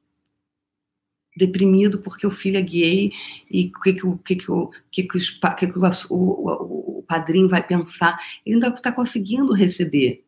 deprimido 1.37 2.01
porque 2.01 2.27
o 2.27 2.31
filho 2.31 2.59
é 2.59 2.63
gay 2.63 3.13
e 3.51 3.67
o 3.67 3.81
que, 3.81 3.93
que, 3.95 4.07
o, 4.07 4.19
que, 4.19 4.37
que, 4.37 4.51
o, 4.51 4.71
que, 4.91 5.03
que, 5.05 5.19
os, 5.19 5.31
que, 5.31 5.67
que 5.67 5.79
o, 5.79 5.83
o, 6.11 6.99
o 6.99 7.03
padrinho 7.03 7.49
vai 7.49 7.67
pensar. 7.67 8.19
Ele 8.45 8.57
ainda 8.57 8.69
está 8.69 8.91
conseguindo 8.93 9.53
receber 9.53 10.25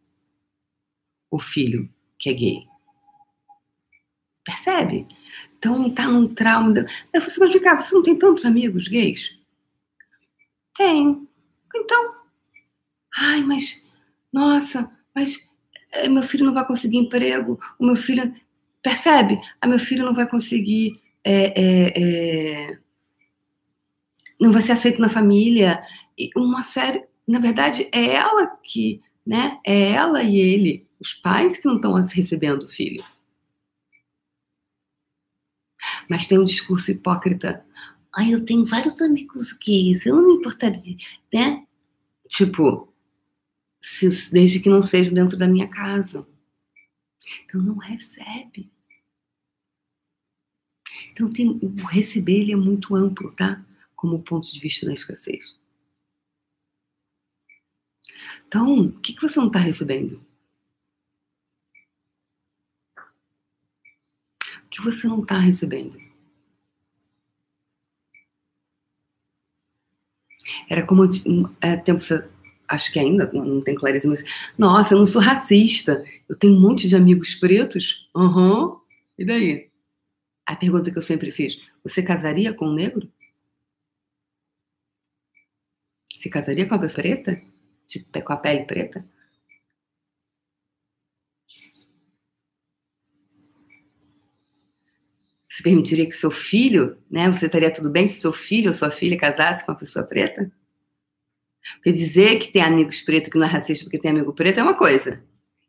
o 1.30 1.38
filho 1.38 1.88
que 2.18 2.30
é 2.30 2.32
gay. 2.32 2.68
Percebe? 4.44 5.06
Então 5.58 5.90
tá 5.90 6.08
num 6.08 6.32
trauma. 6.32 6.86
Eu 7.12 7.20
falei, 7.20 7.36
mas 7.40 7.52
vem 7.52 7.62
cá, 7.62 7.80
você 7.80 7.94
não 7.94 8.02
tem 8.02 8.18
tantos 8.18 8.44
amigos 8.44 8.88
gays? 8.88 9.36
Tem. 10.76 11.26
Então, 11.74 12.17
Ai, 13.20 13.42
mas, 13.42 13.84
nossa, 14.32 14.90
mas 15.14 15.50
eh, 15.92 16.08
meu 16.08 16.22
filho 16.22 16.44
não 16.46 16.54
vai 16.54 16.64
conseguir 16.66 16.98
emprego, 16.98 17.58
o 17.78 17.86
meu 17.86 17.96
filho. 17.96 18.32
Percebe? 18.82 19.34
A 19.34 19.40
ah, 19.62 19.66
meu 19.66 19.78
filho 19.78 20.04
não 20.04 20.14
vai 20.14 20.28
conseguir. 20.28 21.00
É, 21.24 21.60
é, 21.60 22.72
é, 22.72 22.78
não 24.40 24.52
vai 24.52 24.62
ser 24.62 24.72
aceito 24.72 25.00
na 25.00 25.10
família. 25.10 25.82
E 26.16 26.30
uma 26.36 26.64
série. 26.64 27.06
Na 27.26 27.40
verdade, 27.40 27.88
é 27.92 28.14
ela 28.14 28.46
que. 28.62 29.02
Né? 29.26 29.58
É 29.64 29.92
ela 29.92 30.22
e 30.22 30.38
ele, 30.38 30.88
os 31.00 31.12
pais, 31.14 31.58
que 31.58 31.66
não 31.66 31.76
estão 31.76 31.92
recebendo 31.94 32.62
o 32.64 32.68
filho. 32.68 33.04
Mas 36.08 36.26
tem 36.26 36.38
um 36.38 36.44
discurso 36.44 36.90
hipócrita. 36.90 37.64
Ai, 38.14 38.32
eu 38.34 38.44
tenho 38.44 38.64
vários 38.64 39.00
amigos 39.02 39.52
gays, 39.52 40.04
eu 40.06 40.16
não 40.16 40.28
me 40.28 40.34
importaria, 40.34 40.96
né? 41.32 41.64
Tipo, 42.28 42.87
se, 43.80 44.30
desde 44.32 44.60
que 44.60 44.68
não 44.68 44.82
seja 44.82 45.10
dentro 45.10 45.36
da 45.36 45.46
minha 45.46 45.68
casa. 45.68 46.26
Então 47.44 47.62
não 47.62 47.76
recebe. 47.76 48.70
Então 51.12 51.30
tem, 51.32 51.48
o 51.48 51.86
receber 51.86 52.40
ele 52.40 52.52
é 52.52 52.56
muito 52.56 52.94
amplo, 52.94 53.32
tá? 53.32 53.64
Como 53.94 54.22
ponto 54.22 54.50
de 54.52 54.60
vista 54.60 54.86
da 54.86 54.92
escassez. 54.92 55.58
Então, 58.46 58.86
o 58.86 59.00
que, 59.00 59.12
que 59.12 59.20
você 59.20 59.38
não 59.38 59.48
está 59.48 59.58
recebendo? 59.58 60.24
O 64.64 64.68
que 64.70 64.80
você 64.80 65.06
não 65.06 65.22
está 65.22 65.38
recebendo? 65.38 65.98
Era 70.68 70.86
como 70.86 71.04
é, 71.60 71.76
tempo 71.76 72.02
acho 72.68 72.92
que 72.92 72.98
ainda 72.98 73.30
não 73.32 73.60
tem 73.62 73.74
clareza, 73.74 74.06
mas 74.06 74.22
nossa, 74.56 74.94
eu 74.94 74.98
não 74.98 75.06
sou 75.06 75.22
racista. 75.22 76.04
Eu 76.28 76.36
tenho 76.36 76.54
um 76.54 76.60
monte 76.60 76.88
de 76.88 76.94
amigos 76.96 77.34
pretos. 77.34 78.08
Aham. 78.14 78.64
Uhum. 78.64 78.78
E 79.18 79.24
daí? 79.24 79.68
A 80.46 80.56
pergunta 80.56 80.90
que 80.90 80.98
eu 80.98 81.02
sempre 81.02 81.30
fiz: 81.30 81.58
você 81.82 82.02
casaria 82.02 82.52
com 82.54 82.66
um 82.66 82.74
negro? 82.74 83.10
Se 86.20 86.28
casaria 86.28 86.66
com 86.68 86.74
a 86.74 86.78
pessoa 86.78 87.02
preta? 87.02 87.40
Tipo, 87.86 88.22
com 88.22 88.32
a 88.32 88.36
pele 88.36 88.64
preta? 88.64 89.04
Você 95.50 95.62
permitiria 95.62 96.08
que 96.08 96.16
seu 96.16 96.30
filho, 96.30 96.96
né? 97.10 97.30
Você 97.30 97.46
estaria 97.46 97.72
tudo 97.72 97.90
bem 97.90 98.08
se 98.08 98.20
seu 98.20 98.32
filho 98.32 98.68
ou 98.68 98.74
sua 98.74 98.90
filha 98.90 99.18
casasse 99.18 99.64
com 99.64 99.72
uma 99.72 99.78
pessoa 99.78 100.04
preta? 100.04 100.52
Porque 101.78 101.92
dizer 101.92 102.38
que 102.38 102.52
tem 102.52 102.62
amigos 102.62 103.00
pretos 103.00 103.30
que 103.30 103.38
não 103.38 103.46
é 103.46 103.50
racista 103.50 103.84
porque 103.84 103.98
tem 103.98 104.10
amigo 104.10 104.32
preto 104.32 104.58
é 104.58 104.62
uma 104.62 104.76
coisa. 104.76 105.22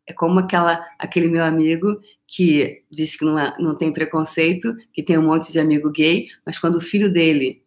É 0.05 0.13
como 0.13 0.39
aquela, 0.39 0.85
aquele 0.97 1.29
meu 1.29 1.43
amigo 1.43 2.01
que 2.27 2.83
diz 2.91 3.15
que 3.15 3.23
não, 3.23 3.37
é, 3.37 3.55
não 3.59 3.75
tem 3.75 3.93
preconceito, 3.93 4.75
que 4.91 5.03
tem 5.03 5.17
um 5.17 5.23
monte 5.23 5.51
de 5.51 5.59
amigo 5.59 5.91
gay, 5.91 6.27
mas 6.45 6.57
quando 6.59 6.75
o 6.75 6.81
filho 6.81 7.11
dele 7.11 7.63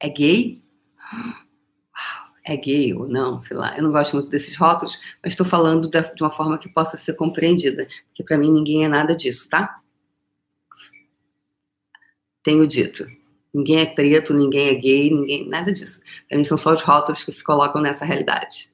é 0.00 0.08
gay, 0.08 0.62
é 2.44 2.56
gay 2.56 2.92
ou 2.94 3.06
não, 3.08 3.42
sei 3.42 3.56
lá. 3.56 3.76
Eu 3.76 3.82
não 3.82 3.92
gosto 3.92 4.14
muito 4.14 4.28
desses 4.28 4.56
rótulos, 4.56 4.98
mas 5.22 5.32
estou 5.32 5.46
falando 5.46 5.88
de 5.88 6.22
uma 6.22 6.30
forma 6.30 6.58
que 6.58 6.68
possa 6.68 6.96
ser 6.96 7.14
compreendida, 7.14 7.86
porque 8.08 8.24
para 8.24 8.38
mim 8.38 8.50
ninguém 8.50 8.84
é 8.84 8.88
nada 8.88 9.14
disso, 9.14 9.48
tá? 9.48 9.80
Tenho 12.42 12.66
dito. 12.66 13.06
Ninguém 13.52 13.80
é 13.80 13.86
preto, 13.86 14.32
ninguém 14.32 14.68
é 14.68 14.74
gay, 14.74 15.10
ninguém, 15.10 15.48
nada 15.48 15.72
disso. 15.72 16.00
Para 16.28 16.38
mim 16.38 16.44
são 16.44 16.56
só 16.56 16.74
os 16.74 16.82
rótulos 16.82 17.22
que 17.22 17.32
se 17.32 17.44
colocam 17.44 17.82
nessa 17.82 18.04
realidade. 18.04 18.68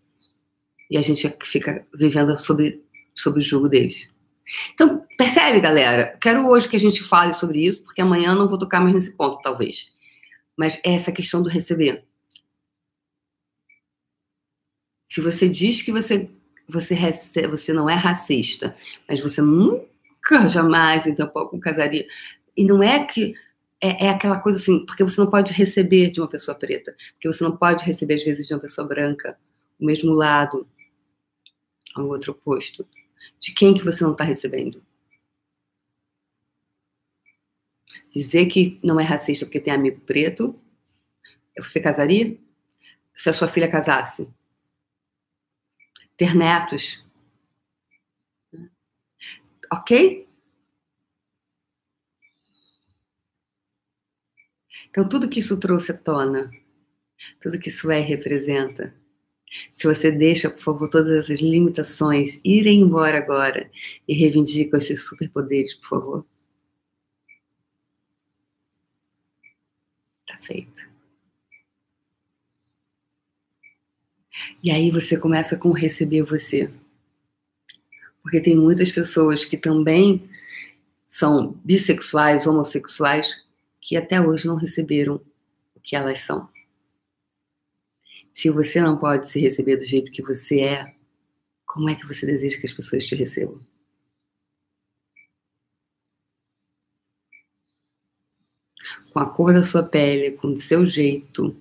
E 0.91 0.97
a 0.97 1.03
gente 1.03 1.37
fica 1.45 1.85
vivendo 1.93 2.39
sobre, 2.39 2.83
sobre 3.15 3.41
o 3.41 3.45
jugo 3.45 3.69
deles. 3.69 4.15
Então, 4.73 5.05
percebe, 5.17 5.61
galera? 5.61 6.17
Quero 6.21 6.47
hoje 6.49 6.69
que 6.69 6.77
a 6.77 6.81
gente 6.81 7.03
fale 7.03 7.35
sobre 7.35 7.67
isso, 7.67 7.85
porque 7.85 8.01
amanhã 8.01 8.35
não 8.35 8.49
vou 8.49 8.59
tocar 8.59 8.81
mais 8.81 8.95
nesse 8.95 9.13
ponto, 9.13 9.43
talvez. 9.43 9.95
Mas 10.57 10.81
é 10.85 10.95
essa 10.95 11.13
questão 11.13 11.43
do 11.43 11.51
receber. 11.51 12.05
Se 15.07 15.21
você 15.21 15.49
diz 15.49 15.83
que 15.83 15.93
você, 15.93 16.31
você, 16.69 16.95
recebe, 16.95 17.49
você 17.49 17.73
não 17.73 17.91
é 17.91 17.95
racista, 17.95 18.77
mas 19.09 19.21
você 19.21 19.43
nunca, 19.43 20.49
jamais, 20.49 21.07
então, 21.07 21.29
pouco 21.29 21.59
casaria. 21.59 22.07
E 22.57 22.65
não 22.65 22.83
é 22.83 23.05
que 23.05 23.35
é, 23.81 24.07
é, 24.07 24.11
aquela 24.11 24.41
coisa 24.41 24.59
assim, 24.59 24.85
porque 24.85 25.05
você 25.05 25.21
não 25.21 25.31
pode 25.31 25.53
receber 25.53 26.11
de 26.11 26.21
uma 26.21 26.29
pessoa 26.29 26.55
preta, 26.57 26.97
porque 27.13 27.29
você 27.29 27.45
não 27.45 27.57
pode 27.57 27.85
receber, 27.85 28.15
às 28.15 28.25
vezes, 28.25 28.47
de 28.47 28.55
uma 28.55 28.61
pessoa 28.61 28.87
branca, 28.87 29.39
o 29.79 29.85
mesmo 29.85 30.13
lado, 30.13 30.69
ao 31.95 32.07
outro 32.07 32.33
oposto. 32.33 32.87
De 33.41 33.53
quem 33.53 33.75
que 33.75 33.85
você 33.85 34.03
não 34.03 34.13
está 34.13 34.25
recebendo? 34.25 34.83
Dizer 38.13 38.47
que 38.47 38.81
não 38.83 38.99
é 38.99 39.05
racista 39.05 39.47
porque 39.47 39.61
tem 39.61 39.73
amigo 39.73 40.01
preto, 40.01 40.59
você 41.57 41.81
casaria? 41.81 42.39
Se 43.17 43.29
a 43.29 43.33
sua 43.33 43.49
filha 43.49 43.71
casasse? 43.71 44.29
Ter 46.17 46.35
netos? 46.35 47.05
Ok? 49.73 50.28
Então, 54.99 55.09
tudo 55.09 55.29
que 55.29 55.39
isso 55.39 55.57
trouxe 55.57 55.93
à 55.93 55.97
tona, 55.97 56.51
tudo 57.41 57.57
que 57.57 57.69
isso 57.69 57.89
é 57.89 58.01
e 58.01 58.03
representa, 58.03 58.93
Se 59.77 59.87
você 59.87 60.11
deixa, 60.11 60.51
por 60.51 60.61
favor, 60.61 60.91
todas 60.91 61.25
essas 61.25 61.41
limitações 61.41 62.41
irem 62.45 62.81
embora 62.81 63.19
agora 63.19 63.71
e 64.09 64.15
reivindica 64.15 64.79
os 64.79 64.87
seus 64.87 65.05
superpoderes, 65.07 65.75
por 65.75 65.89
favor. 65.89 66.27
Tá 70.27 70.37
feito. 70.39 70.83
E 74.63 74.71
aí 74.71 74.91
você 74.91 75.17
começa 75.17 75.57
com 75.57 75.71
receber 75.71 76.23
você. 76.25 76.71
Porque 78.23 78.41
tem 78.41 78.57
muitas 78.57 78.91
pessoas 78.91 79.45
que 79.45 79.57
também 79.57 80.29
são 81.09 81.53
bissexuais, 81.65 82.49
homossexuais, 82.49 83.48
que 83.89 83.97
até 83.97 84.21
hoje 84.21 84.47
não 84.47 84.57
receberam 84.57 85.19
o 85.75 85.81
que 85.81 85.97
elas 85.97 86.21
são. 86.21 86.47
Se 88.35 88.51
você 88.51 88.83
não 88.83 88.99
pode 88.99 89.31
se 89.31 89.41
receber 89.41 89.79
do 89.79 89.85
jeito 89.85 90.13
que 90.13 90.21
você 90.21 90.61
é, 90.61 90.95
como 91.65 91.89
é 91.89 91.95
que 91.95 92.07
você 92.07 92.27
deseja 92.27 92.61
que 92.61 92.67
as 92.67 92.75
pessoas 92.75 93.07
te 93.07 93.15
recebam? 93.15 93.59
Com 99.11 99.21
a 99.21 99.31
cor 99.31 99.55
da 99.55 99.63
sua 99.63 99.83
pele, 99.83 100.33
com 100.33 100.49
o 100.49 100.61
seu 100.61 100.87
jeito, 100.87 101.59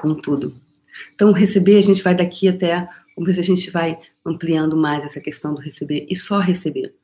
com 0.00 0.14
tudo. 0.14 0.54
Então, 1.12 1.32
receber, 1.32 1.78
a 1.78 1.82
gente 1.82 2.04
vai 2.04 2.14
daqui 2.14 2.46
até, 2.48 2.88
ver 3.18 3.34
se 3.34 3.40
a 3.40 3.42
gente 3.42 3.68
vai 3.72 4.00
ampliando 4.24 4.76
mais 4.76 5.04
essa 5.04 5.20
questão 5.20 5.54
do 5.54 5.60
receber 5.60 6.06
e 6.08 6.14
só 6.14 6.38
receber. 6.38 6.94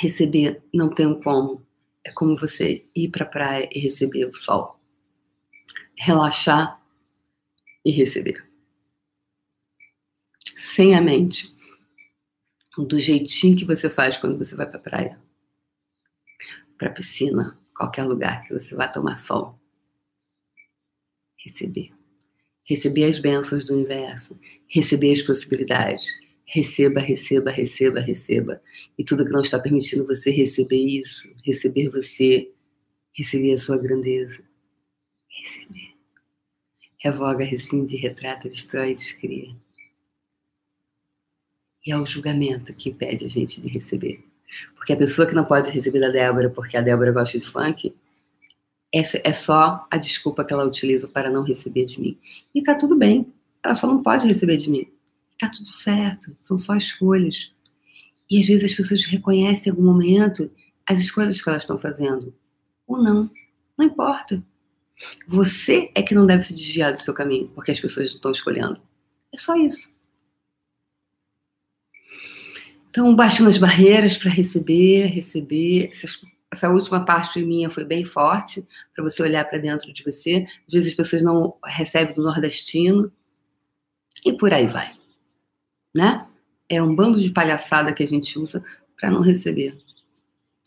Receber 0.00 0.60
não 0.74 0.92
tem 0.92 1.20
como. 1.20 1.64
É 2.04 2.12
como 2.12 2.36
você 2.36 2.84
ir 2.94 3.08
para 3.10 3.24
a 3.24 3.28
praia 3.28 3.68
e 3.72 3.78
receber 3.78 4.24
o 4.26 4.32
sol. 4.32 4.80
Relaxar 5.96 6.82
e 7.84 7.90
receber. 7.90 8.44
Sem 10.74 10.94
a 10.94 11.00
mente. 11.00 11.54
Do 12.76 12.98
jeitinho 12.98 13.56
que 13.56 13.64
você 13.64 13.90
faz 13.90 14.16
quando 14.16 14.38
você 14.38 14.54
vai 14.54 14.66
para 14.66 14.78
a 14.78 14.82
praia. 14.82 15.20
Para 16.76 16.88
a 16.88 16.92
piscina, 16.92 17.58
qualquer 17.76 18.04
lugar 18.04 18.42
que 18.42 18.52
você 18.52 18.74
vá 18.74 18.88
tomar 18.88 19.18
sol. 19.18 19.58
Receber. 21.36 21.92
Receber 22.64 23.04
as 23.04 23.18
bênçãos 23.18 23.64
do 23.64 23.74
universo. 23.74 24.38
Receber 24.66 25.12
as 25.12 25.22
possibilidades. 25.22 26.06
Receba, 26.54 27.00
receba, 27.00 27.50
receba, 27.50 27.98
receba. 27.98 28.60
E 28.98 29.02
tudo 29.02 29.24
que 29.24 29.32
não 29.32 29.40
está 29.40 29.58
permitindo 29.58 30.06
você 30.06 30.30
receber 30.30 30.76
isso, 30.76 31.34
receber 31.42 31.88
você, 31.88 32.52
receber 33.14 33.54
a 33.54 33.58
sua 33.58 33.78
grandeza. 33.78 34.38
Receber. 35.30 35.94
Revoga, 36.98 37.42
rescinde, 37.42 37.96
retrata, 37.96 38.50
destrói, 38.50 38.92
descria. 38.92 39.56
E 41.86 41.90
é 41.90 41.96
o 41.96 42.04
julgamento 42.04 42.74
que 42.74 42.90
impede 42.90 43.24
a 43.24 43.28
gente 43.28 43.58
de 43.58 43.68
receber. 43.68 44.22
Porque 44.74 44.92
a 44.92 44.96
pessoa 44.96 45.26
que 45.26 45.34
não 45.34 45.46
pode 45.46 45.70
receber 45.70 46.00
da 46.00 46.10
Débora 46.10 46.50
porque 46.50 46.76
a 46.76 46.82
Débora 46.82 47.12
gosta 47.12 47.38
de 47.38 47.48
funk, 47.48 47.94
essa 48.92 49.18
é 49.24 49.32
só 49.32 49.86
a 49.90 49.96
desculpa 49.96 50.44
que 50.44 50.52
ela 50.52 50.66
utiliza 50.66 51.08
para 51.08 51.30
não 51.30 51.44
receber 51.44 51.86
de 51.86 51.98
mim. 51.98 52.18
E 52.54 52.62
tá 52.62 52.74
tudo 52.74 52.94
bem. 52.94 53.32
Ela 53.64 53.74
só 53.74 53.86
não 53.86 54.02
pode 54.02 54.28
receber 54.28 54.58
de 54.58 54.68
mim. 54.68 54.86
Tá 55.42 55.48
tudo 55.48 55.68
certo. 55.68 56.36
São 56.40 56.56
só 56.56 56.76
escolhas. 56.76 57.50
E 58.30 58.38
às 58.38 58.46
vezes 58.46 58.70
as 58.70 58.76
pessoas 58.76 59.04
reconhecem 59.04 59.68
em 59.68 59.74
algum 59.74 59.84
momento 59.84 60.48
as 60.86 61.00
escolhas 61.00 61.42
que 61.42 61.48
elas 61.48 61.64
estão 61.64 61.76
fazendo. 61.76 62.32
Ou 62.86 63.02
não. 63.02 63.28
Não 63.76 63.86
importa. 63.86 64.40
Você 65.26 65.90
é 65.96 66.02
que 66.02 66.14
não 66.14 66.26
deve 66.26 66.44
se 66.44 66.54
desviar 66.54 66.92
do 66.92 67.02
seu 67.02 67.12
caminho, 67.12 67.48
porque 67.56 67.72
as 67.72 67.80
pessoas 67.80 68.10
não 68.10 68.14
estão 68.14 68.30
escolhendo. 68.30 68.80
É 69.34 69.38
só 69.38 69.56
isso. 69.56 69.90
Então, 72.90 73.12
baixando 73.12 73.50
as 73.50 73.58
barreiras 73.58 74.16
para 74.16 74.30
receber, 74.30 75.06
receber. 75.06 75.90
Essa 76.52 76.70
última 76.70 77.04
parte 77.04 77.44
minha 77.44 77.68
foi 77.68 77.84
bem 77.84 78.04
forte, 78.04 78.64
para 78.94 79.02
você 79.02 79.20
olhar 79.24 79.44
para 79.50 79.58
dentro 79.58 79.92
de 79.92 80.04
você. 80.04 80.46
Às 80.68 80.72
vezes 80.72 80.90
as 80.90 80.94
pessoas 80.94 81.20
não 81.20 81.58
recebem 81.64 82.14
do 82.14 82.22
nordestino. 82.22 83.12
E 84.24 84.36
por 84.36 84.52
aí 84.52 84.68
vai. 84.68 85.01
Né? 85.94 86.26
É 86.68 86.82
um 86.82 86.94
bando 86.94 87.20
de 87.20 87.30
palhaçada 87.30 87.92
que 87.92 88.02
a 88.02 88.06
gente 88.06 88.38
usa 88.38 88.64
para 88.98 89.10
não 89.10 89.20
receber. 89.20 89.78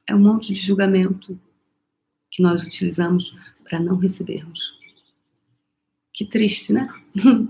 É 0.07 0.13
um 0.13 0.19
monte 0.19 0.53
de 0.53 0.59
julgamento 0.59 1.39
que 2.29 2.43
nós 2.43 2.63
utilizamos 2.63 3.35
para 3.63 3.79
não 3.79 3.97
recebermos. 3.97 4.73
Que 6.13 6.25
triste, 6.25 6.71
né? 6.71 6.87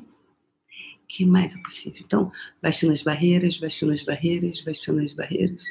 que 1.08 1.26
mais 1.26 1.54
é 1.56 1.58
possível? 1.60 2.02
Então, 2.06 2.32
baixando 2.62 2.94
as 2.94 3.02
barreiras, 3.02 3.58
baixando 3.58 3.94
as 3.94 4.04
barreiras, 4.04 4.62
baixando 4.62 5.02
as 5.02 5.14
barreiras, 5.14 5.64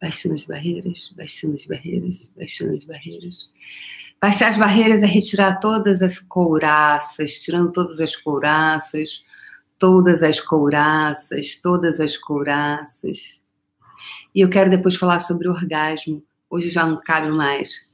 baixando 0.00 0.34
as 0.34 0.44
barreiras, 0.44 1.12
baixando 1.16 1.54
as 1.56 1.66
barreiras, 1.66 2.30
baixando 2.36 2.74
as 2.74 2.84
barreiras. 2.84 3.50
Baixar 4.20 4.48
as 4.50 4.58
barreiras 4.58 5.02
é 5.02 5.06
retirar 5.06 5.60
todas 5.60 6.00
as 6.00 6.18
couraças, 6.18 7.42
tirando 7.42 7.72
todas 7.72 7.98
as 8.00 8.16
couraças, 8.16 9.22
todas 9.82 10.22
as 10.22 10.38
couraças, 10.38 11.60
todas 11.60 11.98
as 11.98 12.16
couraças. 12.16 13.42
E 14.32 14.40
eu 14.40 14.48
quero 14.48 14.70
depois 14.70 14.94
falar 14.94 15.18
sobre 15.18 15.48
orgasmo. 15.48 16.22
Hoje 16.48 16.70
já 16.70 16.86
não 16.86 17.02
cabe 17.02 17.32
mais. 17.32 17.90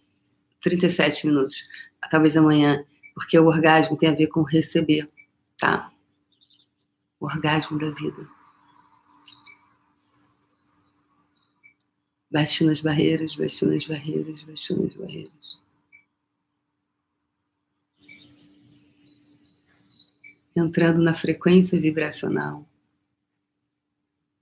37 0.62 1.28
minutos, 1.28 1.56
talvez 2.10 2.36
amanhã, 2.36 2.84
porque 3.14 3.38
o 3.38 3.46
orgasmo 3.46 3.96
tem 3.96 4.10
a 4.10 4.14
ver 4.14 4.26
com 4.26 4.42
receber, 4.42 5.08
tá? 5.58 5.90
O 7.18 7.24
orgasmo 7.24 7.78
da 7.78 7.88
vida. 7.88 8.22
Baixando 12.30 12.70
as 12.70 12.82
barreiras, 12.82 13.34
baixando 13.34 13.74
as 13.74 13.86
barreiras, 13.86 14.42
baixando 14.42 14.84
as 14.88 14.94
barreiras. 14.94 15.67
Entrando 20.58 21.00
na 21.00 21.14
frequência 21.14 21.78
vibracional, 21.80 22.68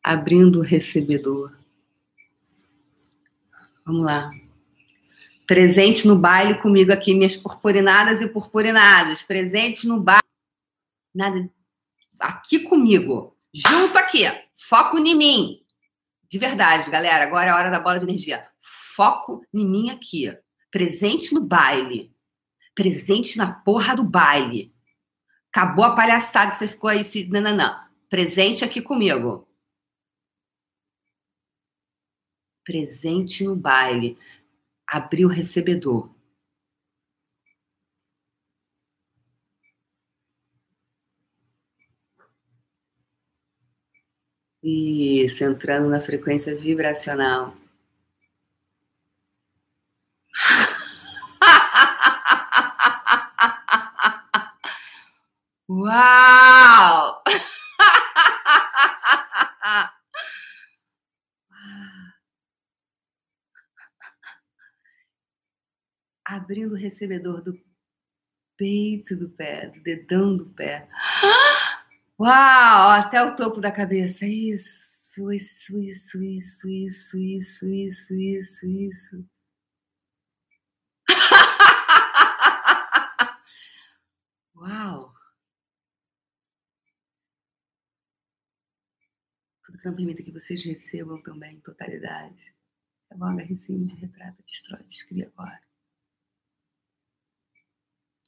abrindo 0.03 0.61
o 0.61 0.63
recebedor. 0.63 1.55
Vamos 3.85 4.03
lá. 4.03 4.31
Presente 5.47 6.09
no 6.09 6.17
baile 6.17 6.55
comigo 6.55 6.91
aqui, 6.91 7.13
minhas 7.13 7.37
purpurinadas 7.37 8.23
e 8.23 8.29
purpurinados. 8.29 9.23
Presentes 9.23 9.85
no 9.85 10.01
baile. 10.01 10.23
Nada. 11.15 11.51
Aqui 12.19 12.61
comigo. 12.61 13.37
Junto 13.53 13.99
aqui. 13.99 14.23
Foco 14.55 14.99
em 14.99 15.15
mim. 15.15 15.63
De 16.31 16.39
verdade, 16.39 16.91
galera. 16.91 17.25
Agora 17.25 17.51
é 17.51 17.51
a 17.51 17.57
hora 17.57 17.71
da 17.71 17.79
bola 17.79 17.99
de 17.99 18.07
energia. 18.07 18.49
Foco 18.97 19.45
em 19.53 19.69
mim 19.69 19.91
aqui. 19.91 20.35
Presente 20.71 21.35
no 21.35 21.43
baile. 21.43 22.11
Presente 22.75 23.37
na 23.37 23.53
porra 23.53 23.95
do 23.95 24.03
baile. 24.03 24.75
Acabou 25.57 25.87
a 25.87 25.97
palhaçada 25.97 26.55
você 26.55 26.69
ficou 26.69 26.91
aí 26.91 27.03
se. 27.03 27.27
Não, 27.29 27.41
não, 27.41 27.57
não. 27.57 27.87
Presente 28.11 28.63
aqui 28.63 28.83
comigo. 28.83 29.49
Presente 32.63 33.43
no 33.43 33.57
baile 33.57 34.19
abrir 34.87 35.25
o 35.25 35.29
recebedor. 35.29 36.11
Isso, 44.63 45.43
entrando 45.43 45.89
na 45.89 46.01
frequência 46.01 46.55
vibracional. 46.55 47.55
Uau! 55.69 57.23
abrindo 66.27 66.73
o 66.73 66.77
recebedor 66.77 67.41
do 67.43 67.59
peito 68.57 69.17
do 69.17 69.31
pé, 69.31 69.69
do 69.69 69.81
dedão 69.83 70.37
do 70.37 70.47
pé. 70.51 70.89
Uau! 72.19 72.91
Até 72.91 73.23
o 73.23 73.37
topo 73.37 73.61
da 73.61 73.71
cabeça. 73.71 74.27
Isso, 74.27 75.31
isso, 75.33 75.79
isso, 75.79 76.23
isso, 76.23 76.69
isso, 76.69 77.19
isso, 77.19 77.67
isso, 77.67 78.15
isso, 78.15 78.67
isso. 78.67 79.25
Uau! 84.57 85.16
Não 89.87 89.95
permita 89.95 90.23
que 90.23 90.33
vocês 90.33 90.65
recebam 90.65 91.23
também 91.23 91.57
em 91.57 91.61
totalidade. 91.61 92.53
É 93.11 93.15
bom, 93.15 93.35
rescinde, 93.37 93.95
retrata, 93.95 94.43
destrói, 94.47 94.83
descria 94.83 95.29
agora 95.29 95.61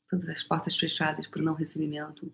todas 0.09 0.29
as 0.29 0.43
portas 0.43 0.77
fechadas 0.77 1.27
para 1.27 1.41
o 1.41 1.45
não 1.45 1.55
recebimento, 1.55 2.33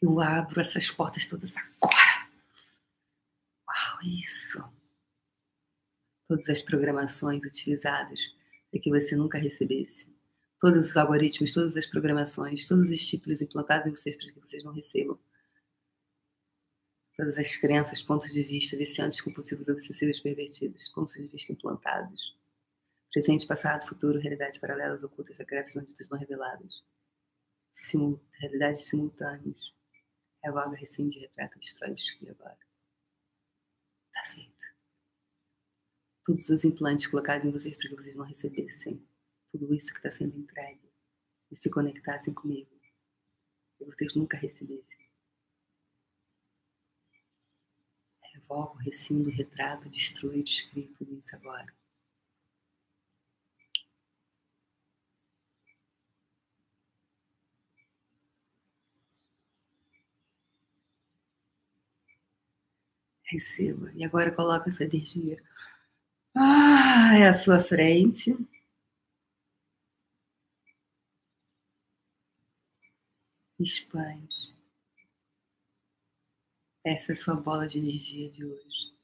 Eu 0.00 0.20
abro 0.20 0.60
essas 0.60 0.90
portas 0.90 1.26
todas 1.26 1.52
agora. 1.56 2.28
Uau, 3.68 4.02
isso. 4.02 4.62
Todas 6.28 6.48
as 6.48 6.62
programações 6.62 7.42
utilizadas 7.44 8.20
para 8.70 8.80
que 8.80 8.90
você 8.90 9.16
nunca 9.16 9.38
recebesse. 9.38 10.06
Todos 10.60 10.90
os 10.90 10.96
algoritmos, 10.96 11.52
todas 11.52 11.76
as 11.76 11.86
programações, 11.86 12.66
todos 12.66 12.86
os 12.86 12.90
estímulos 12.90 13.40
implantados 13.40 13.86
em 13.86 13.90
vocês 13.90 14.16
para 14.16 14.32
que 14.32 14.40
vocês 14.40 14.64
não 14.64 14.72
recebam. 14.72 15.18
Todas 17.16 17.38
as 17.38 17.56
crenças, 17.56 18.02
pontos 18.02 18.30
de 18.32 18.42
vista, 18.42 18.76
viciantes, 18.76 19.20
compulsivos, 19.20 19.66
obsessivos, 19.68 20.20
pervertidos, 20.20 20.88
pontos 20.90 21.14
de 21.14 21.26
vista 21.26 21.52
implantados. 21.52 22.36
Presente, 23.10 23.46
passado, 23.46 23.88
futuro, 23.88 24.18
realidades 24.18 24.60
paralelas, 24.60 25.02
ocultas, 25.02 25.36
secretas, 25.36 25.74
não 25.74 25.82
ditas, 25.82 26.08
não 26.10 26.18
reveladas. 26.18 26.84
Simul 27.72 28.20
realidades 28.32 28.86
simultâneas. 28.86 29.72
Revoga, 30.44 30.76
rescinde, 30.76 31.18
retrata, 31.18 31.58
destrói, 31.58 31.94
exclui 31.94 32.30
agora. 32.30 32.58
Está 34.08 34.34
feito. 34.34 34.52
Todos 36.24 36.50
os 36.50 36.64
implantes 36.64 37.06
colocados 37.06 37.46
em 37.46 37.52
vocês 37.52 37.76
para 37.76 37.88
que 37.88 37.96
vocês 37.96 38.14
não 38.14 38.26
recebessem 38.26 39.02
tudo 39.50 39.72
isso 39.74 39.92
que 39.92 39.98
está 39.98 40.12
sendo 40.12 40.38
entregue 40.38 40.92
e 41.50 41.56
se 41.56 41.70
conectassem 41.70 42.34
comigo. 42.34 42.70
E 43.80 43.84
vocês 43.84 44.14
nunca 44.14 44.36
recebessem. 44.36 44.95
Revogo, 48.48 48.74
rescindo, 48.78 49.28
retrato, 49.30 49.88
destruo, 49.90 50.42
descrio 50.42 50.88
tudo 50.96 51.14
isso 51.18 51.34
agora. 51.34 51.66
Receba. 63.24 63.90
E 63.94 64.04
agora 64.04 64.30
coloca 64.32 64.70
essa 64.70 64.84
energia 64.84 65.36
ah, 66.36 67.16
é 67.16 67.28
à 67.28 67.38
sua 67.38 67.58
frente. 67.60 68.36
Expande. 73.58 74.55
Essa 76.86 77.10
é 77.10 77.14
a 77.16 77.18
sua 77.18 77.34
bola 77.34 77.66
de 77.66 77.78
energia 77.80 78.30
de 78.30 78.44
hoje. 78.44 78.94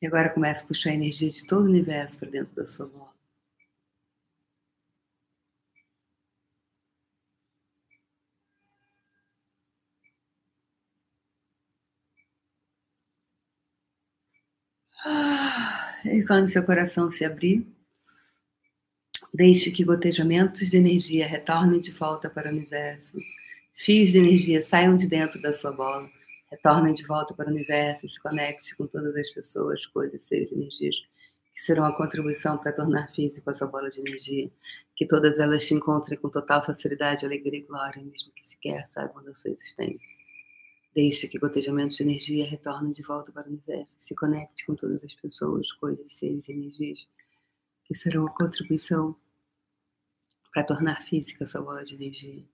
E 0.00 0.06
agora 0.06 0.30
começa 0.30 0.62
a 0.62 0.66
puxar 0.66 0.90
a 0.90 0.94
energia 0.94 1.28
de 1.28 1.44
todo 1.48 1.62
o 1.64 1.68
universo 1.68 2.16
para 2.16 2.30
dentro 2.30 2.54
da 2.54 2.66
sua 2.66 2.86
bola. 2.86 3.12
E 16.04 16.22
quando 16.24 16.52
seu 16.52 16.64
coração 16.64 17.10
se 17.10 17.24
abrir, 17.24 17.66
deixe 19.38 19.70
que 19.70 19.84
gotejamentos 19.84 20.68
de 20.68 20.76
energia 20.76 21.24
retornem 21.24 21.80
de 21.80 21.92
volta 21.92 22.28
para 22.28 22.48
o 22.48 22.52
universo. 22.52 23.16
Fios 23.72 24.10
de 24.10 24.18
energia 24.18 24.60
saiam 24.60 24.96
de 24.96 25.06
dentro 25.06 25.40
da 25.40 25.52
sua 25.52 25.70
bola, 25.70 26.10
retornem 26.50 26.92
de 26.92 27.06
volta 27.06 27.32
para 27.32 27.48
o 27.48 27.52
universo, 27.52 28.08
se 28.08 28.18
conecte 28.18 28.76
com 28.76 28.88
todas 28.88 29.14
as 29.14 29.30
pessoas, 29.30 29.86
coisas, 29.86 30.20
seres, 30.22 30.50
energias 30.50 30.96
que 31.54 31.62
serão 31.62 31.84
a 31.84 31.96
contribuição 31.96 32.58
para 32.58 32.72
tornar 32.72 33.14
físico 33.14 33.48
a 33.48 33.54
sua 33.54 33.68
bola 33.68 33.88
de 33.88 34.00
energia. 34.00 34.50
Que 34.96 35.06
todas 35.06 35.38
elas 35.38 35.64
te 35.64 35.74
encontrem 35.74 36.18
com 36.18 36.28
total 36.28 36.66
facilidade, 36.66 37.24
alegria 37.24 37.60
e 37.60 37.62
glória, 37.62 38.02
mesmo 38.02 38.32
que 38.32 38.44
sequer 38.44 38.88
saibam 38.88 39.22
da 39.22 39.32
sua 39.36 39.52
existência. 39.52 40.08
Deixe 40.92 41.28
que 41.28 41.38
gotejamentos 41.38 41.96
de 41.96 42.02
energia 42.02 42.44
retornem 42.44 42.90
de 42.90 43.04
volta 43.04 43.30
para 43.30 43.46
o 43.46 43.52
universo. 43.52 43.94
Se 44.00 44.16
conecte 44.16 44.66
com 44.66 44.74
todas 44.74 45.04
as 45.04 45.14
pessoas, 45.14 45.70
coisas, 45.74 46.12
seres 46.18 46.48
e 46.48 46.52
energias 46.52 47.06
que 47.84 47.94
serão 47.94 48.26
a 48.26 48.30
contribuição 48.30 49.16
para 50.58 50.64
tornar 50.64 51.02
física 51.02 51.44
essa 51.44 51.62
bola 51.62 51.84
de 51.84 51.94
energia. 51.94 52.44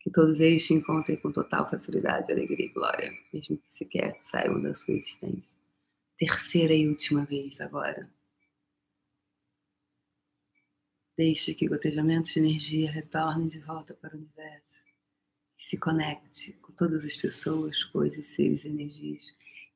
Que 0.00 0.10
todos 0.10 0.40
eles 0.40 0.66
te 0.66 0.74
encontrem 0.74 1.16
com 1.16 1.30
total 1.30 1.70
facilidade, 1.70 2.32
alegria 2.32 2.66
e 2.66 2.68
glória, 2.70 3.12
mesmo 3.32 3.56
que 3.56 3.72
sequer 3.72 4.20
saibam 4.28 4.60
da 4.60 4.74
sua 4.74 4.94
existência. 4.94 5.54
Terceira 6.18 6.74
e 6.74 6.88
última 6.88 7.24
vez 7.24 7.60
agora. 7.60 8.10
Deixe 11.16 11.54
que 11.54 11.68
gotejamentos 11.68 12.32
de 12.32 12.40
energia 12.40 12.90
retornem 12.90 13.46
de 13.46 13.60
volta 13.60 13.94
para 13.94 14.16
o 14.16 14.18
universo 14.18 14.64
se 15.56 15.78
conecte 15.78 16.54
com 16.54 16.72
todas 16.72 17.04
as 17.04 17.16
pessoas, 17.16 17.84
coisas, 17.84 18.26
seres, 18.34 18.64
energias, 18.64 19.22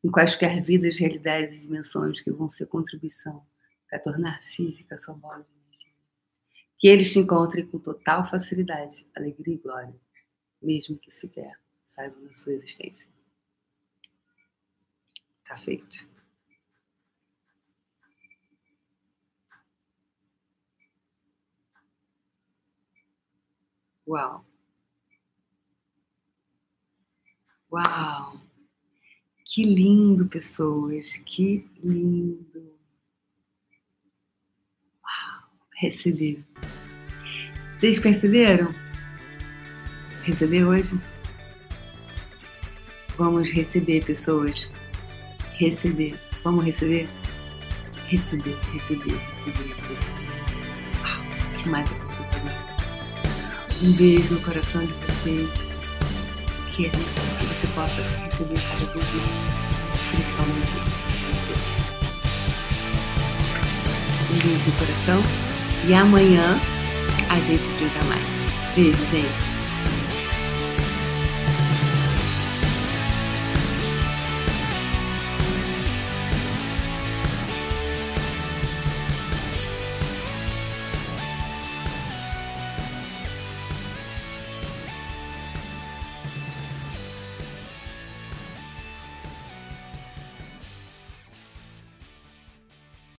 em 0.02 0.10
quaisquer 0.10 0.60
vidas, 0.64 0.98
realidades 0.98 1.54
e 1.54 1.60
dimensões 1.60 2.20
que 2.20 2.32
vão 2.32 2.50
ser 2.50 2.66
contribuição 2.66 3.46
para 3.88 4.00
tornar 4.00 4.42
física 4.42 4.98
sua 4.98 5.14
bola 5.14 5.46
de. 5.48 5.57
Que 6.78 6.88
eles 6.88 7.12
te 7.12 7.18
encontrem 7.18 7.66
com 7.66 7.78
total 7.78 8.28
facilidade, 8.28 9.06
alegria 9.14 9.54
e 9.54 9.58
glória, 9.58 9.94
mesmo 10.62 10.96
que 10.98 11.10
sequer 11.10 11.58
saibam 11.88 12.24
da 12.24 12.34
sua 12.34 12.52
existência. 12.52 13.06
Está 15.42 15.56
feito. 15.56 16.06
Uau! 24.06 24.44
Uau! 27.70 28.40
Que 29.44 29.64
lindo, 29.64 30.26
pessoas, 30.28 31.06
que 31.26 31.68
lindo! 31.82 32.78
Uau! 35.02 35.50
Receber. 35.80 36.42
Vocês 37.78 38.00
perceberam? 38.00 38.74
Receber 40.24 40.64
hoje? 40.64 40.98
Vamos 43.16 43.48
receber, 43.52 44.04
pessoas. 44.04 44.68
Receber. 45.52 46.18
Vamos 46.42 46.64
receber? 46.64 47.08
Receber, 48.08 48.56
receber, 48.72 49.14
receber, 49.14 49.74
receber. 49.74 49.98
Uau! 51.00 51.62
que 51.62 51.68
mais 51.68 51.88
é 51.88 51.94
possível? 51.94 52.28
Um 53.80 53.92
beijo 53.92 54.34
no 54.34 54.40
coração 54.40 54.84
de 54.84 54.92
vocês 54.92 55.48
que, 56.74 56.90
que 56.90 57.44
você 57.46 57.66
possa 57.76 58.02
receber 58.24 58.60
cada 58.68 58.84
vez 58.94 59.14
mais, 59.14 59.30
principalmente 60.10 60.72
você. 61.28 61.54
Um 64.32 64.38
beijo 64.38 64.66
no 64.66 64.72
coração 64.72 65.47
e 65.86 65.94
amanhã 65.94 66.58
a 67.28 67.34
gente 67.40 67.64
brinca 67.76 68.04
mais. 68.04 68.74
Beijo, 68.74 68.98
gente. 69.10 69.47